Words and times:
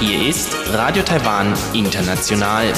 Hier 0.00 0.28
ist 0.28 0.54
Radio 0.70 1.02
Taiwan 1.02 1.54
International. 1.72 2.70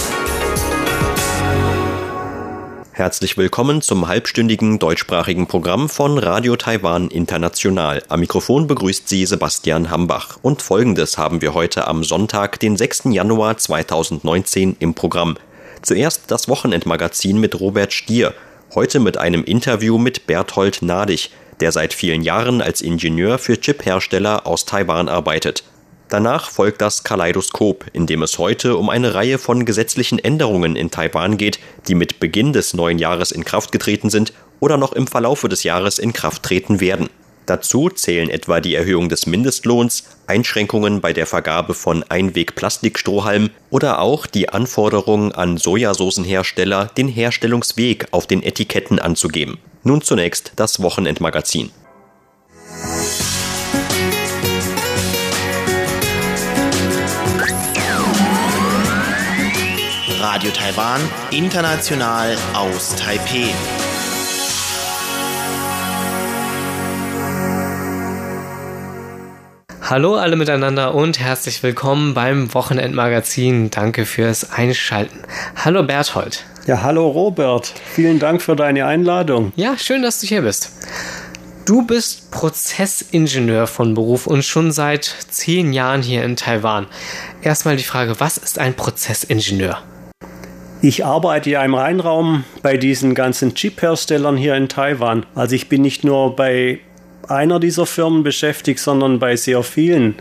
Herzlich 2.92 3.36
willkommen 3.36 3.82
zum 3.82 4.06
halbstündigen 4.06 4.78
deutschsprachigen 4.78 5.48
Programm 5.48 5.88
von 5.88 6.18
Radio 6.18 6.54
Taiwan 6.54 7.08
International. 7.08 8.04
Am 8.08 8.20
Mikrofon 8.20 8.68
begrüßt 8.68 9.08
Sie 9.08 9.26
Sebastian 9.26 9.90
Hambach. 9.90 10.38
Und 10.40 10.62
folgendes 10.62 11.18
haben 11.18 11.42
wir 11.42 11.52
heute 11.52 11.88
am 11.88 12.04
Sonntag, 12.04 12.60
den 12.60 12.76
6. 12.76 13.06
Januar 13.06 13.56
2019 13.56 14.76
im 14.78 14.94
Programm. 14.94 15.36
Zuerst 15.82 16.30
das 16.30 16.46
Wochenendmagazin 16.46 17.40
mit 17.40 17.58
Robert 17.58 17.92
Stier. 17.92 18.34
Heute 18.72 19.00
mit 19.00 19.18
einem 19.18 19.42
Interview 19.42 19.98
mit 19.98 20.28
Berthold 20.28 20.80
Nadig, 20.80 21.30
der 21.58 21.72
seit 21.72 21.92
vielen 21.92 22.22
Jahren 22.22 22.62
als 22.62 22.82
Ingenieur 22.82 23.38
für 23.38 23.60
Chiphersteller 23.60 24.46
aus 24.46 24.64
Taiwan 24.64 25.08
arbeitet. 25.08 25.64
Danach 26.08 26.50
folgt 26.50 26.80
das 26.80 27.02
Kaleidoskop, 27.02 27.86
in 27.92 28.06
dem 28.06 28.22
es 28.22 28.38
heute 28.38 28.76
um 28.76 28.88
eine 28.88 29.12
Reihe 29.14 29.38
von 29.38 29.64
gesetzlichen 29.64 30.20
Änderungen 30.20 30.76
in 30.76 30.92
Taiwan 30.92 31.36
geht, 31.36 31.58
die 31.88 31.96
mit 31.96 32.20
Beginn 32.20 32.52
des 32.52 32.72
neuen 32.72 33.00
Jahres 33.00 33.32
in 33.32 33.44
Kraft 33.44 33.72
getreten 33.72 34.08
sind 34.08 34.32
oder 34.60 34.76
noch 34.76 34.92
im 34.92 35.08
Verlaufe 35.08 35.48
des 35.48 35.64
Jahres 35.64 35.98
in 35.98 36.12
Kraft 36.12 36.44
treten 36.44 36.78
werden. 36.78 37.10
Dazu 37.50 37.88
zählen 37.88 38.30
etwa 38.30 38.60
die 38.60 38.76
Erhöhung 38.76 39.08
des 39.08 39.26
Mindestlohns, 39.26 40.04
Einschränkungen 40.28 41.00
bei 41.00 41.12
der 41.12 41.26
Vergabe 41.26 41.74
von 41.74 42.04
Einweg-Plastikstrohhalmen 42.04 43.50
oder 43.70 43.98
auch 43.98 44.26
die 44.26 44.50
Anforderung 44.50 45.32
an 45.32 45.56
Sojasoßenhersteller, 45.56 46.92
den 46.96 47.08
Herstellungsweg 47.08 48.06
auf 48.12 48.28
den 48.28 48.44
Etiketten 48.44 49.00
anzugeben. 49.00 49.58
Nun 49.82 50.00
zunächst 50.00 50.52
das 50.54 50.80
Wochenendmagazin. 50.80 51.72
Radio 60.20 60.50
Taiwan, 60.52 61.00
international 61.32 62.36
aus 62.54 62.94
Taipeh. 62.94 63.52
Hallo 69.90 70.14
alle 70.14 70.36
miteinander 70.36 70.94
und 70.94 71.18
herzlich 71.18 71.64
willkommen 71.64 72.14
beim 72.14 72.54
Wochenendmagazin. 72.54 73.70
Danke 73.70 74.06
fürs 74.06 74.52
Einschalten. 74.52 75.18
Hallo 75.56 75.82
Berthold. 75.82 76.44
Ja, 76.68 76.82
hallo 76.82 77.08
Robert. 77.08 77.74
Vielen 77.92 78.20
Dank 78.20 78.40
für 78.40 78.54
deine 78.54 78.86
Einladung. 78.86 79.52
Ja, 79.56 79.76
schön, 79.76 80.02
dass 80.02 80.20
du 80.20 80.28
hier 80.28 80.42
bist. 80.42 80.70
Du 81.66 81.84
bist 81.84 82.30
Prozessingenieur 82.30 83.66
von 83.66 83.94
Beruf 83.94 84.28
und 84.28 84.44
schon 84.44 84.70
seit 84.70 85.06
zehn 85.28 85.72
Jahren 85.72 86.02
hier 86.02 86.22
in 86.22 86.36
Taiwan. 86.36 86.86
Erstmal 87.42 87.76
die 87.76 87.82
Frage, 87.82 88.20
was 88.20 88.36
ist 88.36 88.60
ein 88.60 88.74
Prozessingenieur? 88.74 89.82
Ich 90.82 91.04
arbeite 91.04 91.50
ja 91.50 91.64
im 91.64 91.74
Rheinraum 91.74 92.44
bei 92.62 92.76
diesen 92.76 93.16
ganzen 93.16 93.56
Chip-Herstellern 93.56 94.36
hier 94.36 94.54
in 94.54 94.68
Taiwan. 94.68 95.26
Also 95.34 95.56
ich 95.56 95.68
bin 95.68 95.82
nicht 95.82 96.04
nur 96.04 96.36
bei 96.36 96.78
einer 97.30 97.60
dieser 97.60 97.86
Firmen 97.86 98.22
beschäftigt, 98.22 98.80
sondern 98.80 99.18
bei 99.18 99.36
sehr 99.36 99.62
vielen. 99.62 100.16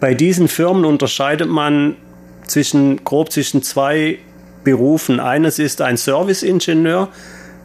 Bei 0.00 0.14
diesen 0.14 0.48
Firmen 0.48 0.84
unterscheidet 0.84 1.48
man 1.48 1.96
zwischen, 2.46 3.04
grob 3.04 3.30
zwischen 3.32 3.62
zwei 3.62 4.18
Berufen. 4.64 5.20
Eines 5.20 5.58
ist 5.58 5.80
ein 5.80 5.96
Serviceingenieur. 5.96 7.08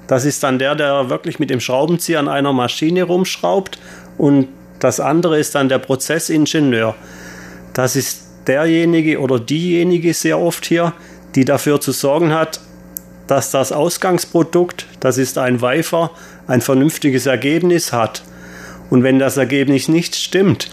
Das 0.07 0.25
ist 0.25 0.43
dann 0.43 0.59
der, 0.59 0.75
der 0.75 1.09
wirklich 1.09 1.39
mit 1.39 1.49
dem 1.49 1.59
Schraubenzieher 1.59 2.19
an 2.19 2.27
einer 2.27 2.53
Maschine 2.53 3.03
rumschraubt. 3.03 3.79
Und 4.17 4.47
das 4.79 4.99
andere 4.99 5.39
ist 5.39 5.55
dann 5.55 5.69
der 5.69 5.79
Prozessingenieur. 5.79 6.95
Das 7.73 7.95
ist 7.95 8.23
derjenige 8.47 9.19
oder 9.19 9.39
diejenige 9.39 10.13
sehr 10.13 10.39
oft 10.39 10.65
hier, 10.65 10.93
die 11.33 11.45
dafür 11.45 11.81
zu 11.81 11.91
sorgen 11.91 12.33
hat, 12.33 12.59
dass 13.27 13.51
das 13.51 13.71
Ausgangsprodukt, 13.71 14.85
das 14.99 15.17
ist 15.17 15.37
ein 15.37 15.61
Weifer, 15.61 16.11
ein 16.47 16.61
vernünftiges 16.61 17.25
Ergebnis 17.25 17.91
hat. 17.91 18.23
Und 18.89 19.03
wenn 19.03 19.19
das 19.19 19.37
Ergebnis 19.37 19.87
nicht 19.87 20.15
stimmt, 20.15 20.69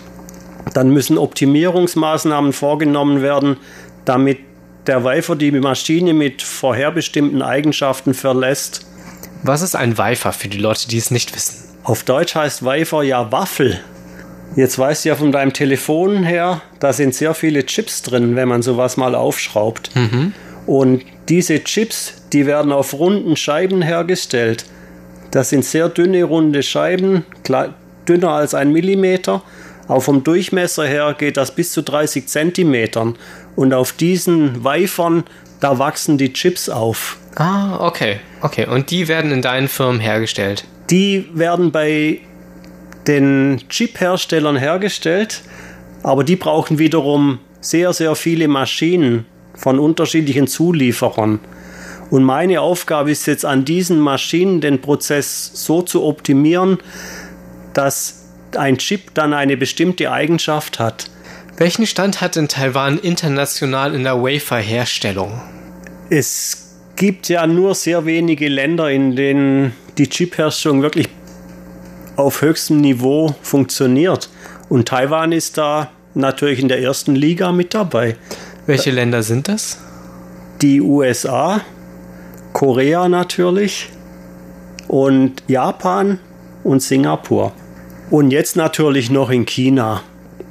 dann 0.74 0.90
müssen 0.90 1.18
Optimierungsmaßnahmen 1.18 2.52
vorgenommen 2.52 3.22
werden, 3.22 3.56
damit 4.04 4.38
der 4.86 5.04
Weifer 5.04 5.36
die 5.36 5.52
Maschine 5.52 6.12
mit 6.12 6.42
vorherbestimmten 6.42 7.42
Eigenschaften 7.42 8.14
verlässt. 8.14 8.86
Was 9.42 9.62
ist 9.62 9.74
ein 9.74 9.98
Weifer 9.98 10.32
für 10.32 10.48
die 10.48 10.58
Leute, 10.58 10.88
die 10.88 10.98
es 10.98 11.10
nicht 11.10 11.34
wissen? 11.34 11.68
Auf 11.84 12.04
Deutsch 12.04 12.34
heißt 12.34 12.64
Weifer 12.64 13.02
ja 13.02 13.32
Waffel. 13.32 13.80
Jetzt 14.54 14.78
weißt 14.78 15.04
du 15.04 15.08
ja 15.10 15.14
von 15.16 15.32
deinem 15.32 15.52
Telefon 15.52 16.24
her, 16.24 16.60
da 16.78 16.92
sind 16.92 17.14
sehr 17.14 17.34
viele 17.34 17.64
Chips 17.64 18.02
drin, 18.02 18.36
wenn 18.36 18.48
man 18.48 18.62
sowas 18.62 18.96
mal 18.96 19.14
aufschraubt. 19.14 19.90
Mhm. 19.96 20.34
Und 20.66 21.04
diese 21.28 21.64
Chips, 21.64 22.22
die 22.32 22.46
werden 22.46 22.70
auf 22.70 22.94
runden 22.94 23.34
Scheiben 23.36 23.82
hergestellt. 23.82 24.66
Das 25.30 25.48
sind 25.48 25.64
sehr 25.64 25.88
dünne, 25.88 26.24
runde 26.24 26.62
Scheiben, 26.62 27.24
dünner 28.12 28.30
als 28.30 28.54
ein 28.54 28.72
Millimeter. 28.72 29.42
Auch 29.88 30.02
vom 30.02 30.22
Durchmesser 30.22 30.86
her 30.86 31.14
geht 31.18 31.36
das 31.36 31.54
bis 31.54 31.72
zu 31.72 31.82
30 31.82 32.26
Zentimetern. 32.28 33.16
Und 33.56 33.74
auf 33.74 33.92
diesen 33.92 34.62
Weifern, 34.64 35.24
da 35.60 35.78
wachsen 35.78 36.18
die 36.18 36.32
Chips 36.32 36.68
auf. 36.68 37.18
Ah, 37.36 37.78
okay. 37.80 38.20
Okay. 38.42 38.66
Und 38.66 38.90
die 38.90 39.08
werden 39.08 39.30
in 39.32 39.42
deinen 39.42 39.68
Firmen 39.68 40.00
hergestellt? 40.00 40.64
Die 40.90 41.28
werden 41.32 41.72
bei 41.72 42.20
den 43.06 43.62
Chip-Herstellern 43.68 44.56
hergestellt, 44.56 45.42
aber 46.02 46.24
die 46.24 46.36
brauchen 46.36 46.78
wiederum 46.78 47.40
sehr, 47.60 47.92
sehr 47.92 48.14
viele 48.14 48.48
Maschinen 48.48 49.26
von 49.54 49.78
unterschiedlichen 49.78 50.46
Zulieferern. 50.46 51.40
Und 52.10 52.24
meine 52.24 52.60
Aufgabe 52.60 53.10
ist 53.10 53.26
jetzt 53.26 53.46
an 53.46 53.64
diesen 53.64 53.98
Maschinen 53.98 54.60
den 54.60 54.80
Prozess 54.80 55.50
so 55.54 55.80
zu 55.80 56.04
optimieren, 56.04 56.78
dass 57.74 58.24
ein 58.56 58.78
Chip 58.78 59.14
dann 59.14 59.32
eine 59.32 59.56
bestimmte 59.56 60.10
Eigenschaft 60.10 60.78
hat. 60.78 61.10
Welchen 61.56 61.86
Stand 61.86 62.20
hat 62.20 62.36
in 62.36 62.48
Taiwan 62.48 62.98
international 62.98 63.94
in 63.94 64.04
der 64.04 64.22
Wafer-Herstellung? 64.22 65.40
Es 66.10 66.76
gibt 66.96 67.28
ja 67.28 67.46
nur 67.46 67.74
sehr 67.74 68.04
wenige 68.04 68.48
Länder, 68.48 68.90
in 68.90 69.16
denen 69.16 69.72
die 69.98 70.08
Chip-Herstellung 70.08 70.82
wirklich 70.82 71.08
auf 72.16 72.42
höchstem 72.42 72.80
Niveau 72.80 73.34
funktioniert. 73.42 74.28
Und 74.68 74.88
Taiwan 74.88 75.32
ist 75.32 75.58
da 75.58 75.90
natürlich 76.14 76.60
in 76.60 76.68
der 76.68 76.80
ersten 76.80 77.14
Liga 77.14 77.52
mit 77.52 77.74
dabei. 77.74 78.16
Welche 78.66 78.90
Länder 78.90 79.22
sind 79.22 79.48
das? 79.48 79.78
Die 80.60 80.80
USA, 80.80 81.60
Korea 82.52 83.08
natürlich 83.08 83.88
und 84.88 85.42
Japan 85.48 86.18
und 86.64 86.82
Singapur. 86.82 87.52
Und 88.12 88.30
jetzt 88.30 88.56
natürlich 88.56 89.10
noch 89.10 89.30
in 89.30 89.46
China. 89.46 90.02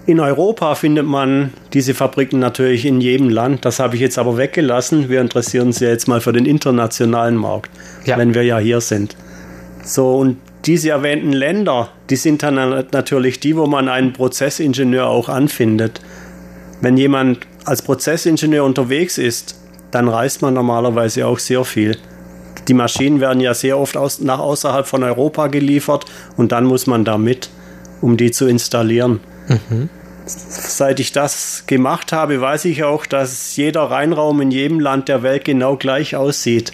In 0.07 0.19
Europa 0.19 0.73
findet 0.73 1.05
man 1.05 1.53
diese 1.73 1.93
Fabriken 1.93 2.39
natürlich 2.39 2.87
in 2.87 3.01
jedem 3.01 3.29
Land. 3.29 3.65
Das 3.65 3.79
habe 3.79 3.93
ich 3.93 4.01
jetzt 4.01 4.17
aber 4.17 4.35
weggelassen. 4.35 5.09
Wir 5.09 5.21
interessieren 5.21 5.67
uns 5.67 5.79
ja 5.79 5.89
jetzt 5.89 6.07
mal 6.07 6.21
für 6.21 6.33
den 6.33 6.47
internationalen 6.47 7.35
Markt, 7.35 7.69
ja. 8.03 8.17
wenn 8.17 8.33
wir 8.33 8.41
ja 8.41 8.57
hier 8.57 8.81
sind. 8.81 9.15
So, 9.83 10.17
und 10.17 10.37
diese 10.65 10.89
erwähnten 10.89 11.33
Länder, 11.33 11.89
die 12.09 12.15
sind 12.15 12.41
dann 12.41 12.55
natürlich 12.91 13.39
die, 13.39 13.55
wo 13.55 13.67
man 13.67 13.89
einen 13.89 14.11
Prozessingenieur 14.11 15.05
auch 15.05 15.29
anfindet. 15.29 16.01
Wenn 16.81 16.97
jemand 16.97 17.45
als 17.65 17.83
Prozessingenieur 17.83 18.65
unterwegs 18.65 19.19
ist, 19.19 19.61
dann 19.91 20.07
reist 20.09 20.41
man 20.41 20.55
normalerweise 20.55 21.27
auch 21.27 21.37
sehr 21.37 21.63
viel. 21.63 21.95
Die 22.67 22.73
Maschinen 22.73 23.19
werden 23.19 23.41
ja 23.41 23.53
sehr 23.53 23.77
oft 23.77 23.97
aus, 23.97 24.21
nach 24.21 24.39
außerhalb 24.39 24.87
von 24.87 25.03
Europa 25.03 25.47
geliefert 25.47 26.05
und 26.37 26.51
dann 26.51 26.65
muss 26.65 26.87
man 26.87 27.05
da 27.05 27.17
mit, 27.17 27.49
um 28.01 28.17
die 28.17 28.31
zu 28.31 28.47
installieren. 28.47 29.19
Mhm. 29.47 29.89
Seit 30.25 30.99
ich 30.99 31.11
das 31.11 31.63
gemacht 31.67 32.13
habe, 32.13 32.39
weiß 32.39 32.65
ich 32.65 32.83
auch, 32.83 33.05
dass 33.05 33.55
jeder 33.55 33.83
Reinraum 33.83 34.39
in 34.41 34.51
jedem 34.51 34.79
Land 34.79 35.07
der 35.07 35.23
Welt 35.23 35.45
genau 35.45 35.75
gleich 35.77 36.15
aussieht. 36.15 36.71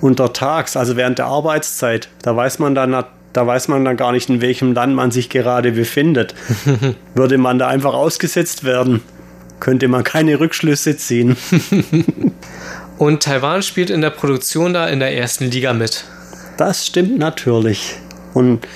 Untertags, 0.00 0.76
also 0.76 0.96
während 0.96 1.18
der 1.18 1.26
Arbeitszeit, 1.26 2.08
da 2.22 2.36
weiß 2.36 2.58
man 2.58 2.74
dann 2.74 3.04
da 3.32 3.46
weiß 3.46 3.68
man 3.68 3.84
dann 3.84 3.96
gar 3.96 4.12
nicht, 4.12 4.30
in 4.30 4.40
welchem 4.40 4.72
Land 4.72 4.94
man 4.94 5.10
sich 5.10 5.28
gerade 5.28 5.72
befindet. 5.72 6.34
Würde 7.14 7.38
man 7.38 7.58
da 7.58 7.68
einfach 7.68 7.94
ausgesetzt 7.94 8.64
werden, 8.64 9.02
könnte 9.60 9.88
man 9.88 10.02
keine 10.02 10.40
Rückschlüsse 10.40 10.96
ziehen. 10.96 11.36
Und 12.98 13.22
Taiwan 13.22 13.62
spielt 13.62 13.90
in 13.90 14.00
der 14.00 14.10
Produktion 14.10 14.74
da 14.74 14.88
in 14.88 14.98
der 14.98 15.16
ersten 15.16 15.50
Liga 15.50 15.72
mit. 15.72 16.04
Das 16.56 16.86
stimmt 16.86 17.18
natürlich. 17.18 17.94
Und 18.34 18.66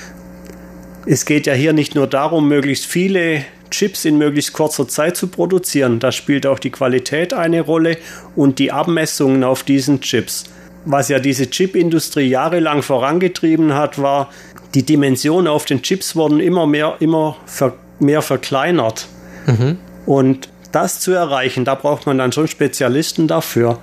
es 1.06 1.24
geht 1.24 1.46
ja 1.46 1.54
hier 1.54 1.72
nicht 1.72 1.94
nur 1.94 2.06
darum, 2.06 2.48
möglichst 2.48 2.86
viele 2.86 3.44
Chips 3.70 4.04
in 4.04 4.18
möglichst 4.18 4.52
kurzer 4.52 4.86
Zeit 4.86 5.16
zu 5.16 5.26
produzieren. 5.26 5.98
Da 5.98 6.12
spielt 6.12 6.46
auch 6.46 6.60
die 6.60 6.70
Qualität 6.70 7.34
eine 7.34 7.62
Rolle 7.62 7.96
und 8.36 8.58
die 8.58 8.70
Abmessungen 8.70 9.42
auf 9.42 9.64
diesen 9.64 10.00
Chips. 10.00 10.44
was 10.84 11.08
ja 11.08 11.20
diese 11.20 11.48
Chipindustrie 11.48 12.28
jahrelang 12.28 12.82
vorangetrieben 12.82 13.74
hat, 13.74 14.02
war, 14.02 14.30
die 14.74 14.84
Dimensionen 14.84 15.46
auf 15.46 15.64
den 15.64 15.82
Chips 15.82 16.16
wurden 16.16 16.40
immer 16.40 16.66
mehr, 16.66 16.96
immer 17.00 17.36
ver, 17.46 17.74
mehr 18.00 18.22
verkleinert. 18.22 19.06
Mhm. 19.46 19.78
Und 20.06 20.48
das 20.72 21.00
zu 21.00 21.12
erreichen, 21.12 21.64
da 21.64 21.74
braucht 21.74 22.06
man 22.06 22.18
dann 22.18 22.32
schon 22.32 22.48
Spezialisten 22.48 23.28
dafür. 23.28 23.78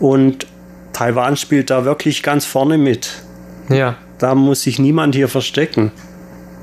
Und 0.00 0.46
Taiwan 0.92 1.36
spielt 1.36 1.70
da 1.70 1.84
wirklich 1.84 2.22
ganz 2.22 2.44
vorne 2.44 2.78
mit. 2.78 3.10
Ja. 3.68 3.96
Da 4.18 4.34
muss 4.34 4.62
sich 4.62 4.78
niemand 4.78 5.14
hier 5.14 5.28
verstecken. 5.28 5.92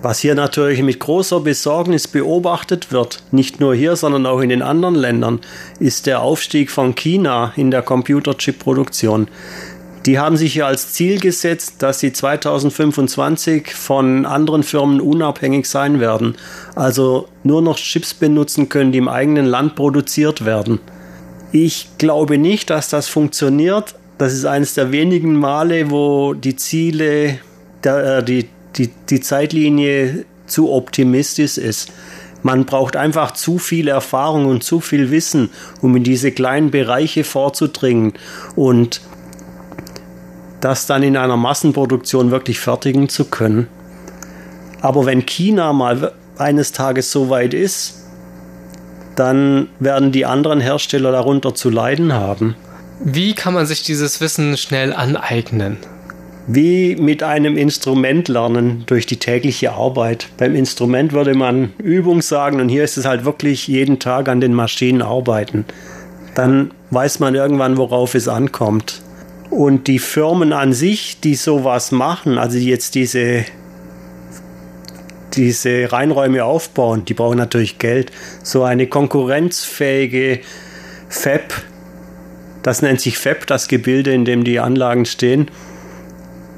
Was 0.02 0.20
hier 0.20 0.36
natürlich 0.36 0.84
mit 0.84 1.00
großer 1.00 1.40
Besorgnis 1.40 2.08
beobachtet 2.08 2.92
wird, 2.92 3.24
nicht 3.32 3.60
nur 3.60 3.74
hier, 3.74 3.96
sondern 3.96 4.26
auch 4.28 4.40
in 4.40 4.50
den 4.50 4.62
anderen 4.62 4.94
Ländern, 4.94 5.40
ist 5.80 6.06
der 6.06 6.22
Aufstieg 6.22 6.70
von 6.70 6.94
China 6.94 7.54
in 7.56 7.72
der 7.72 7.82
Computerchip-Produktion. 7.82 9.28
Die 10.06 10.20
haben 10.20 10.38
sich 10.38 10.54
hier 10.54 10.68
als 10.68 10.94
Ziel 10.94 11.20
gesetzt, 11.20 11.82
dass 11.82 12.00
sie 12.00 12.14
2025 12.14 13.74
von 13.74 14.28
anderen 14.28 14.62
Firmen 14.62 15.02
unabhängig 15.02 15.66
sein 15.66 16.00
werden. 16.00 16.36
Also 16.76 17.28
nur 17.44 17.64
noch 17.64 17.78
Chips 17.78 18.14
benutzen 18.14 18.70
können, 18.70 18.92
die 18.92 19.00
im 19.00 19.08
eigenen 19.08 19.48
Land 19.48 19.76
produziert 19.76 20.46
werden. 20.46 20.80
Ich 21.58 21.98
glaube 21.98 22.38
nicht, 22.38 22.70
dass 22.70 22.90
das 22.90 23.08
funktioniert. 23.08 23.96
Das 24.18 24.34
ist 24.34 24.44
eines 24.44 24.74
der 24.74 24.92
wenigen 24.92 25.38
Male, 25.38 25.90
wo 25.90 26.34
die 26.34 26.58
Ziele, 26.58 27.40
der, 27.82 28.18
äh, 28.18 28.24
die, 28.26 28.50
die, 28.76 28.90
die 29.10 29.22
Zeitlinie 29.22 30.26
zu 30.48 30.70
optimistisch 30.70 31.58
ist. 31.58 31.94
Man 32.44 32.66
braucht 32.66 32.98
einfach 32.98 33.32
zu 33.32 33.58
viel 33.58 33.88
Erfahrung 33.88 34.48
und 34.48 34.66
zu 34.66 34.82
viel 34.82 35.12
Wissen, 35.12 35.50
um 35.80 35.96
in 35.96 36.04
diese 36.04 36.34
kleinen 36.34 36.72
Bereiche 36.72 37.24
vorzudringen. 37.24 38.16
Und 38.58 39.00
das 40.60 40.88
dann 40.88 41.04
in 41.04 41.16
einer 41.16 41.38
Massenproduktion 41.38 42.32
wirklich 42.32 42.60
fertigen 42.60 43.08
zu 43.08 43.24
können. 43.24 43.68
Aber 44.82 45.06
wenn 45.06 45.26
China 45.26 45.72
mal 45.72 46.12
eines 46.38 46.74
Tages 46.74 47.14
so 47.14 47.30
weit 47.30 47.54
ist, 47.54 48.05
dann 49.16 49.68
werden 49.80 50.12
die 50.12 50.26
anderen 50.26 50.60
Hersteller 50.60 51.12
darunter 51.12 51.56
zu 51.56 51.70
leiden 51.70 52.14
haben. 52.14 52.56
Wie 53.04 53.34
kann 53.34 53.54
man 53.54 53.66
sich 53.66 53.84
dieses 53.84 54.22
Wissen 54.22 54.58
schnell 54.58 54.94
aneignen? 54.94 55.78
Wie 56.48 56.96
mit 56.96 57.24
einem 57.24 57.58
Instrument 57.58 58.28
lernen 58.28 58.84
durch 58.86 59.06
die 59.06 59.18
tägliche 59.18 59.74
Arbeit. 59.74 60.28
Beim 60.38 60.56
Instrument 60.56 61.12
würde 61.12 61.34
man 61.34 61.74
Übung 61.80 62.22
sagen 62.22 62.62
und 62.62 62.70
hier 62.70 62.84
ist 62.84 62.98
es 62.98 63.06
halt 63.06 63.26
wirklich 63.26 63.68
jeden 63.68 64.00
Tag 64.00 64.30
an 64.30 64.42
den 64.42 64.54
Maschinen 64.54 65.02
arbeiten. 65.02 65.66
Dann 66.36 66.72
weiß 66.92 67.20
man 67.20 67.34
irgendwann, 67.34 67.78
worauf 67.78 68.14
es 68.14 68.28
ankommt. 68.28 69.02
Und 69.50 69.88
die 69.88 70.00
Firmen 70.00 70.54
an 70.54 70.74
sich, 70.74 71.20
die 71.20 71.36
sowas 71.36 71.92
machen, 71.92 72.38
also 72.38 72.58
jetzt 72.58 72.94
diese, 72.96 73.46
diese 75.36 75.92
Reinräume 75.92 76.44
aufbauen, 76.44 77.06
die 77.06 77.14
brauchen 77.14 77.38
natürlich 77.38 77.78
Geld. 77.78 78.12
So 78.44 78.64
eine 78.64 78.88
konkurrenzfähige 78.88 80.40
Fab, 81.10 81.54
das 82.64 82.82
nennt 82.82 83.02
sich 83.02 83.18
Fab, 83.18 83.46
das 83.48 83.68
Gebilde, 83.68 84.14
in 84.14 84.26
dem 84.26 84.44
die 84.44 84.60
Anlagen 84.60 85.06
stehen. 85.06 85.50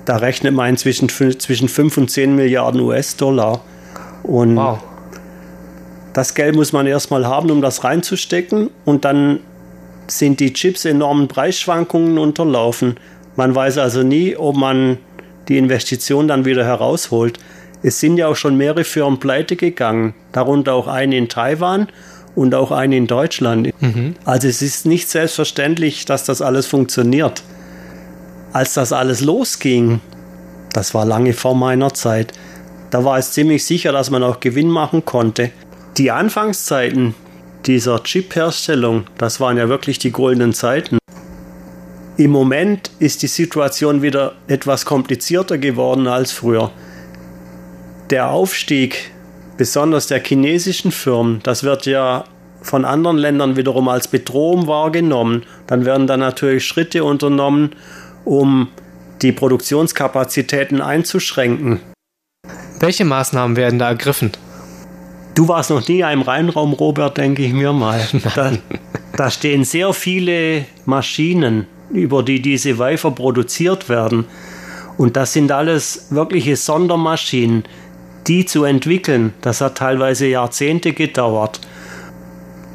Da 0.06 0.18
rechnet 0.18 0.54
man 0.54 0.78
zwischen, 0.78 1.10
zwischen 1.10 1.68
5 1.68 1.98
und 1.98 2.10
10 2.10 2.36
Milliarden 2.36 2.80
US-Dollar. 2.80 3.62
Und 4.24 4.56
wow. 4.56 4.80
das 6.14 6.34
Geld 6.34 6.56
muss 6.56 6.72
man 6.72 6.88
erstmal 6.88 7.26
haben, 7.26 7.52
um 7.52 7.62
das 7.62 7.84
reinzustecken. 7.84 8.70
Und 8.86 9.04
dann 9.04 9.42
sind 10.08 10.40
die 10.40 10.54
Chips 10.54 10.86
enormen 10.86 11.28
Preisschwankungen 11.28 12.18
unterlaufen. 12.18 12.96
Man 13.36 13.54
weiß 13.54 13.78
also 13.78 14.04
nie, 14.04 14.36
ob 14.36 14.56
man 14.56 14.98
die 15.50 15.58
Investition 15.58 16.28
dann 16.28 16.46
wieder 16.46 16.66
herausholt. 16.66 17.40
Es 17.88 18.02
sind 18.02 18.18
ja 18.18 18.28
auch 18.28 18.36
schon 18.36 18.58
mehrere 18.58 18.84
Firmen 18.84 19.18
pleite 19.18 19.56
gegangen, 19.56 20.14
darunter 20.34 20.74
auch 20.74 20.88
eine 20.88 21.16
in 21.16 21.30
Taiwan 21.30 21.88
und 22.36 22.54
auch 22.54 22.72
eine 22.72 22.98
in 22.98 23.08
Deutschland. 23.08 23.70
Mhm. 23.80 24.16
Also 24.26 24.50
es 24.50 24.62
ist 24.62 24.86
nicht 24.86 25.08
selbstverständlich, 25.08 26.04
dass 26.04 26.26
das 26.26 26.42
alles 26.42 26.68
funktioniert. 26.68 27.44
Als 28.52 28.74
das 28.74 28.92
alles 28.92 29.22
losging, 29.22 30.02
das 30.74 30.94
war 30.94 31.06
lange 31.06 31.32
vor 31.32 31.56
meiner 31.56 31.94
Zeit, 31.94 32.34
da 32.90 33.06
war 33.06 33.18
es 33.20 33.32
ziemlich 33.32 33.64
sicher, 33.64 33.94
dass 33.94 34.10
man 34.10 34.22
auch 34.22 34.42
Gewinn 34.42 34.68
machen 34.70 35.06
konnte. 35.06 35.52
Die 35.96 36.12
Anfangszeiten, 36.12 37.16
dieser 37.68 38.04
Chip-Herstellung, 38.04 39.06
das 39.18 39.40
waren 39.40 39.56
ja 39.56 39.70
wirklich 39.70 39.98
die 39.98 40.12
goldenen 40.12 40.54
Zeiten. 40.54 40.98
Im 42.18 42.32
Moment 42.32 42.92
ist 43.00 43.22
die 43.22 43.28
Situation 43.28 44.02
wieder 44.02 44.34
etwas 44.50 44.84
komplizierter 44.84 45.58
geworden 45.58 46.08
als 46.08 46.34
früher. 46.34 46.70
Der 48.10 48.30
Aufstieg, 48.30 49.12
besonders 49.58 50.08
der 50.08 50.24
chinesischen 50.24 50.92
Firmen, 50.92 51.42
das 51.44 51.64
wird 51.64 51.86
ja 51.86 52.24
von 52.62 52.86
anderen 52.86 53.18
Ländern 53.18 53.58
wiederum 53.58 53.90
als 53.90 54.08
Bedrohung 54.08 54.66
wahrgenommen. 54.68 55.44
Dann 55.68 55.84
werden 55.84 56.08
da 56.08 56.16
natürlich 56.16 56.66
Schritte 56.66 57.04
unternommen, 57.04 57.76
um 58.24 58.70
die 59.22 59.34
Produktionskapazitäten 59.34 60.80
einzuschränken. 60.82 61.82
Welche 62.80 63.04
Maßnahmen 63.04 63.58
werden 63.58 63.78
da 63.78 63.90
ergriffen? 63.90 64.32
Du 65.36 65.50
warst 65.50 65.70
noch 65.70 65.86
nie 65.88 66.00
im 66.00 66.22
Rheinraum, 66.22 66.74
Robert, 66.74 67.18
denke 67.18 67.44
ich 67.44 67.54
mir 67.54 67.74
mal. 67.74 68.00
Da, 68.36 68.54
da 69.18 69.30
stehen 69.30 69.66
sehr 69.66 69.94
viele 69.94 70.66
Maschinen, 70.86 71.68
über 71.90 72.24
die 72.24 72.42
diese 72.42 72.80
Weifer 72.80 73.12
produziert 73.12 73.90
werden. 73.90 74.26
Und 74.98 75.16
das 75.16 75.34
sind 75.34 75.52
alles 75.52 76.08
wirkliche 76.10 76.56
Sondermaschinen. 76.56 77.64
Die 78.28 78.46
zu 78.46 78.64
entwickeln, 78.64 79.34
das 79.42 79.62
hat 79.62 79.78
teilweise 79.78 80.28
Jahrzehnte 80.28 80.94
gedauert. 80.94 81.62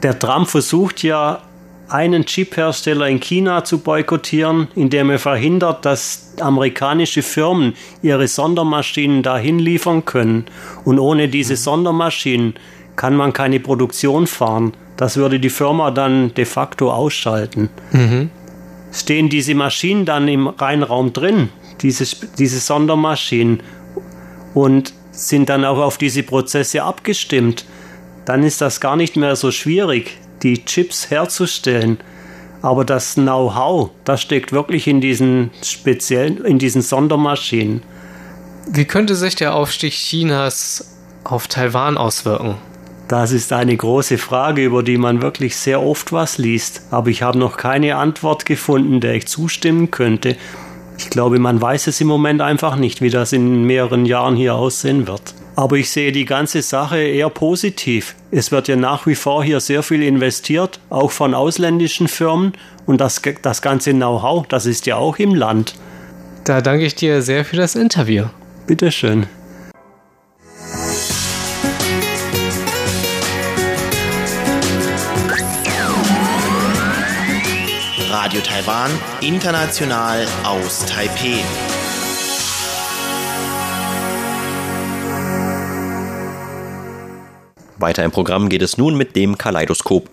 Der 0.02 0.19
Trump 0.19 0.49
versucht 0.49 1.02
ja 1.02 1.43
einen 1.88 2.25
Chip-Hersteller 2.25 3.06
in 3.08 3.20
China 3.20 3.64
zu 3.64 3.81
boykottieren, 3.81 4.69
indem 4.75 5.10
er 5.10 5.19
verhindert, 5.19 5.84
dass 5.84 6.34
amerikanische 6.40 7.22
Firmen 7.22 7.75
ihre 8.00 8.26
Sondermaschinen 8.28 9.22
dahin 9.22 9.58
liefern 9.58 10.04
können. 10.04 10.46
Und 10.84 10.99
ohne 10.99 11.28
diese 11.28 11.56
Sondermaschinen 11.56 12.54
kann 12.96 13.14
man 13.14 13.34
keine 13.34 13.60
Produktion 13.60 14.26
fahren. 14.26 14.72
Das 14.96 15.19
würde 15.19 15.38
die 15.38 15.50
Firma 15.50 15.90
dann 15.90 16.32
de 16.34 16.46
facto 16.46 16.90
ausschalten. 16.90 17.69
Mhm. 17.93 18.31
Stehen 18.90 19.28
diese 19.28 19.54
Maschinen 19.54 20.06
dann 20.06 20.28
im 20.28 20.46
Rheinraum 20.46 21.12
drin, 21.12 21.50
diese, 21.81 22.04
diese 22.38 22.58
Sondermaschinen, 22.58 23.62
und 24.54 24.93
sind 25.12 25.49
dann 25.49 25.64
auch 25.64 25.78
auf 25.78 25.99
diese 25.99 26.23
Prozesse 26.23 26.83
abgestimmt, 26.83 27.64
dann 28.25 28.42
ist 28.42 28.61
das 28.61 28.81
gar 28.81 28.97
nicht 28.97 29.16
mehr 29.16 29.37
so 29.37 29.50
schwierig 29.50 30.19
die 30.42 30.64
Chips 30.64 31.11
herzustellen. 31.11 31.99
Aber 32.62 32.85
das 32.85 33.14
Know-how, 33.14 33.90
das 34.04 34.23
steckt 34.23 34.52
wirklich 34.52 34.87
in 34.87 35.00
diesen 35.00 35.50
speziellen, 35.62 36.45
in 36.45 36.59
diesen 36.59 36.83
Sondermaschinen. 36.83 37.83
Wie 38.69 38.85
könnte 38.85 39.16
sich 39.16 39.35
der 39.35 39.54
Aufstieg 39.54 39.92
Chinas 39.92 40.97
auf 41.25 41.49
Taiwan 41.49 41.97
auswirken? 41.97 42.57
Das 43.09 43.33
ist 43.33 43.52
eine 43.52 43.76
große 43.76 44.16
Frage, 44.16 44.64
über 44.64 44.83
die 44.83 44.97
man 44.97 45.21
wirklich 45.21 45.57
sehr 45.57 45.83
oft 45.83 46.12
was 46.12 46.38
liest. 46.38 46.83
Aber 46.90 47.11
ich 47.11 47.23
habe 47.23 47.38
noch 47.38 47.57
keine 47.57 47.97
Antwort 47.97 48.47
gefunden, 48.47 49.00
der 49.00 49.14
ich 49.14 49.26
zustimmen 49.26 49.90
könnte. 49.90 50.37
Ich 51.02 51.11
glaube, 51.11 51.40
man 51.40 51.61
weiß 51.61 51.88
es 51.88 52.00
im 52.00 52.06
Moment 52.06 52.40
einfach 52.40 52.76
nicht, 52.76 53.02
wie 53.02 53.11
das 53.11 53.32
in 53.32 53.64
mehreren 53.64 54.06
Jahren 54.06 54.37
hier 54.37 54.54
aussehen 54.54 55.09
wird. 55.09 55.35
Aber 55.56 55.76
ich 55.76 55.90
sehe 55.90 56.12
die 56.12 56.25
ganze 56.25 56.62
Sache 56.62 56.99
eher 56.99 57.28
positiv. 57.28 58.14
Es 58.30 58.52
wird 58.52 58.68
ja 58.68 58.76
nach 58.76 59.04
wie 59.06 59.16
vor 59.16 59.42
hier 59.42 59.59
sehr 59.59 59.82
viel 59.82 60.00
investiert, 60.02 60.78
auch 60.90 61.11
von 61.11 61.35
ausländischen 61.35 62.06
Firmen. 62.06 62.52
Und 62.87 63.00
das, 63.00 63.21
das 63.42 63.62
ganze 63.62 63.92
Know-how, 63.92 64.47
das 64.47 64.64
ist 64.64 64.87
ja 64.87 64.97
auch 64.97 65.18
im 65.18 65.35
Land. 65.35 65.75
Da 66.44 66.61
danke 66.61 66.87
ich 66.87 66.94
dir 66.94 67.21
sehr 67.21 67.44
für 67.44 67.56
das 67.56 67.75
Interview. 67.75 68.26
Bitteschön. 68.68 69.26
Radio 78.12 78.42
Taiwan, 78.42 78.90
international 79.23 80.26
aus 80.45 80.85
Taipeh. 80.85 81.38
Weiter 87.78 88.04
im 88.04 88.11
Programm 88.11 88.50
geht 88.50 88.61
es 88.61 88.76
nun 88.76 88.99
mit 88.99 89.16
dem 89.16 89.38
Kaleidoskop. 89.38 90.11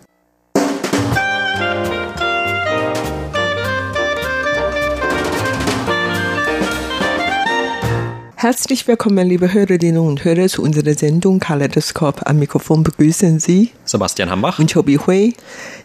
Herzlich 8.37 8.87
willkommen, 8.87 9.27
liebe 9.27 9.53
Hörerinnen 9.53 9.97
und 9.97 10.23
Hörer, 10.23 10.47
zu 10.47 10.63
unserer 10.63 10.93
Sendung 10.93 11.41
Kaleidoskop. 11.41 12.21
Am 12.23 12.39
Mikrofon 12.39 12.83
begrüßen 12.83 13.41
Sie 13.41 13.71
Sebastian 13.89 14.29
Hambach 14.29 14.59
und 14.59 14.71
Chobi 14.71 14.97
Hui. 14.97 15.33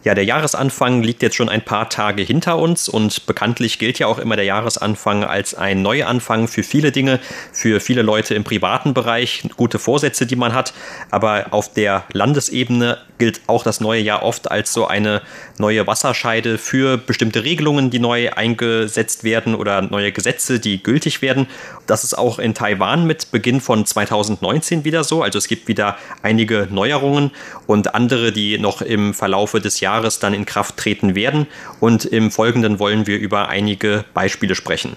Ja, 0.04 0.14
der 0.14 0.25
Jahresanfang 0.25 1.02
liegt 1.02 1.23
jetzt 1.23 1.37
schon 1.37 1.49
ein 1.49 1.64
paar 1.64 1.88
Tage 1.88 2.23
hinter 2.23 2.58
uns 2.58 2.87
und 2.90 3.25
bekanntlich 3.25 3.78
gilt 3.78 3.99
ja 3.99 4.06
auch 4.06 4.18
immer 4.18 4.37
der 4.37 4.44
Jahresanfang 4.44 5.25
als 5.25 5.54
ein 5.54 5.80
Neuanfang 5.80 6.46
für 6.46 6.62
viele 6.62 6.92
Dinge, 6.92 7.18
für 7.52 7.80
viele 7.80 8.02
Leute 8.02 8.34
im 8.34 8.44
privaten 8.44 8.92
Bereich, 8.92 9.49
gute 9.56 9.78
Vorsätze, 9.78 10.26
die 10.26 10.37
man 10.37 10.52
hat. 10.52 10.75
Aber 11.11 11.46
auf 11.52 11.73
der 11.73 12.04
Landesebene 12.12 12.99
gilt 13.16 13.40
auch 13.46 13.62
das 13.62 13.80
neue 13.80 14.02
Jahr 14.02 14.23
oft 14.23 14.50
als 14.50 14.75
so 14.75 14.87
eine 14.87 15.23
neue 15.56 15.87
Wasserscheide 15.87 16.58
für 16.58 16.99
bestimmte 16.99 17.44
Regelungen, 17.44 17.88
die 17.90 18.00
neu 18.00 18.30
eingesetzt 18.30 19.25
werden 19.25 19.54
oder 19.54 19.80
neue 19.80 20.12
Gesetze, 20.12 20.61
die 20.61 20.82
gültig 20.82 21.23
werden. 21.23 21.46
Das 21.87 22.04
ist 22.04 22.18
auch 22.18 22.38
in 22.38 22.52
Taiwan 22.52 23.06
mit 23.06 23.30
Beginn 23.30 23.62
von 23.62 23.87
2019 23.87 24.84
wieder 24.84 25.04
so. 25.04 25.23
Also 25.23 25.38
es 25.38 25.49
gibt 25.49 25.68
wieder 25.68 25.96
einige 26.23 26.68
Neuerungen 26.70 27.30
und 27.66 27.93
andere, 27.94 28.32
die 28.32 28.58
noch 28.58 28.82
im 28.82 29.14
Verlaufe 29.14 29.60
des 29.60 29.80
Jahres 29.80 30.18
dann 30.18 30.34
in 30.34 30.44
Kraft 30.44 30.76
treten 30.76 31.14
werden. 31.14 31.46
Und 31.80 32.04
im 32.04 32.30
Folgenden 32.30 32.78
wollen 32.78 33.06
wir 33.06 33.18
über 33.18 33.48
einige 33.48 34.04
Beispiele 34.14 34.54
sprechen. 34.54 34.96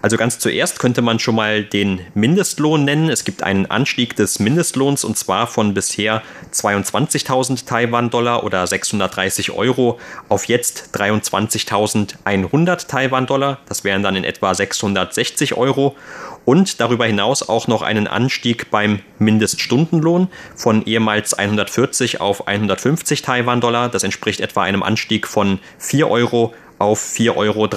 Also 0.00 0.16
ganz 0.16 0.38
zuerst 0.38 0.78
könnte 0.78 1.02
man 1.02 1.18
schon 1.18 1.34
mal 1.34 1.64
den 1.64 2.00
Mindestlohn 2.14 2.84
nennen. 2.84 3.10
Es 3.10 3.24
gibt 3.24 3.42
einen 3.42 3.66
Anstieg 3.66 4.14
des 4.14 4.38
Mindestlohns 4.38 5.04
und 5.04 5.18
zwar 5.18 5.48
von 5.48 5.74
bisher 5.74 6.22
22.000 6.52 7.66
Taiwan-Dollar 7.66 8.44
oder 8.44 8.66
630 8.66 9.50
Euro 9.50 9.98
auf 10.28 10.44
jetzt 10.44 10.90
23.100 10.94 12.86
Taiwan-Dollar. 12.86 13.58
Das 13.68 13.82
wären 13.82 14.02
dann 14.02 14.14
in 14.14 14.24
etwa 14.24 14.54
660 14.54 15.54
Euro 15.54 15.96
und 16.48 16.80
darüber 16.80 17.04
hinaus 17.04 17.46
auch 17.46 17.68
noch 17.68 17.82
einen 17.82 18.06
Anstieg 18.06 18.70
beim 18.70 19.00
Mindeststundenlohn 19.18 20.28
von 20.56 20.82
ehemals 20.86 21.34
140 21.34 22.22
auf 22.22 22.48
150 22.48 23.20
Taiwan-Dollar. 23.20 23.90
Das 23.90 24.02
entspricht 24.02 24.40
etwa 24.40 24.62
einem 24.62 24.82
Anstieg 24.82 25.26
von 25.26 25.58
4 25.76 26.08
Euro 26.08 26.54
auf 26.78 27.02
4,30 27.02 27.34
Euro. 27.36 27.68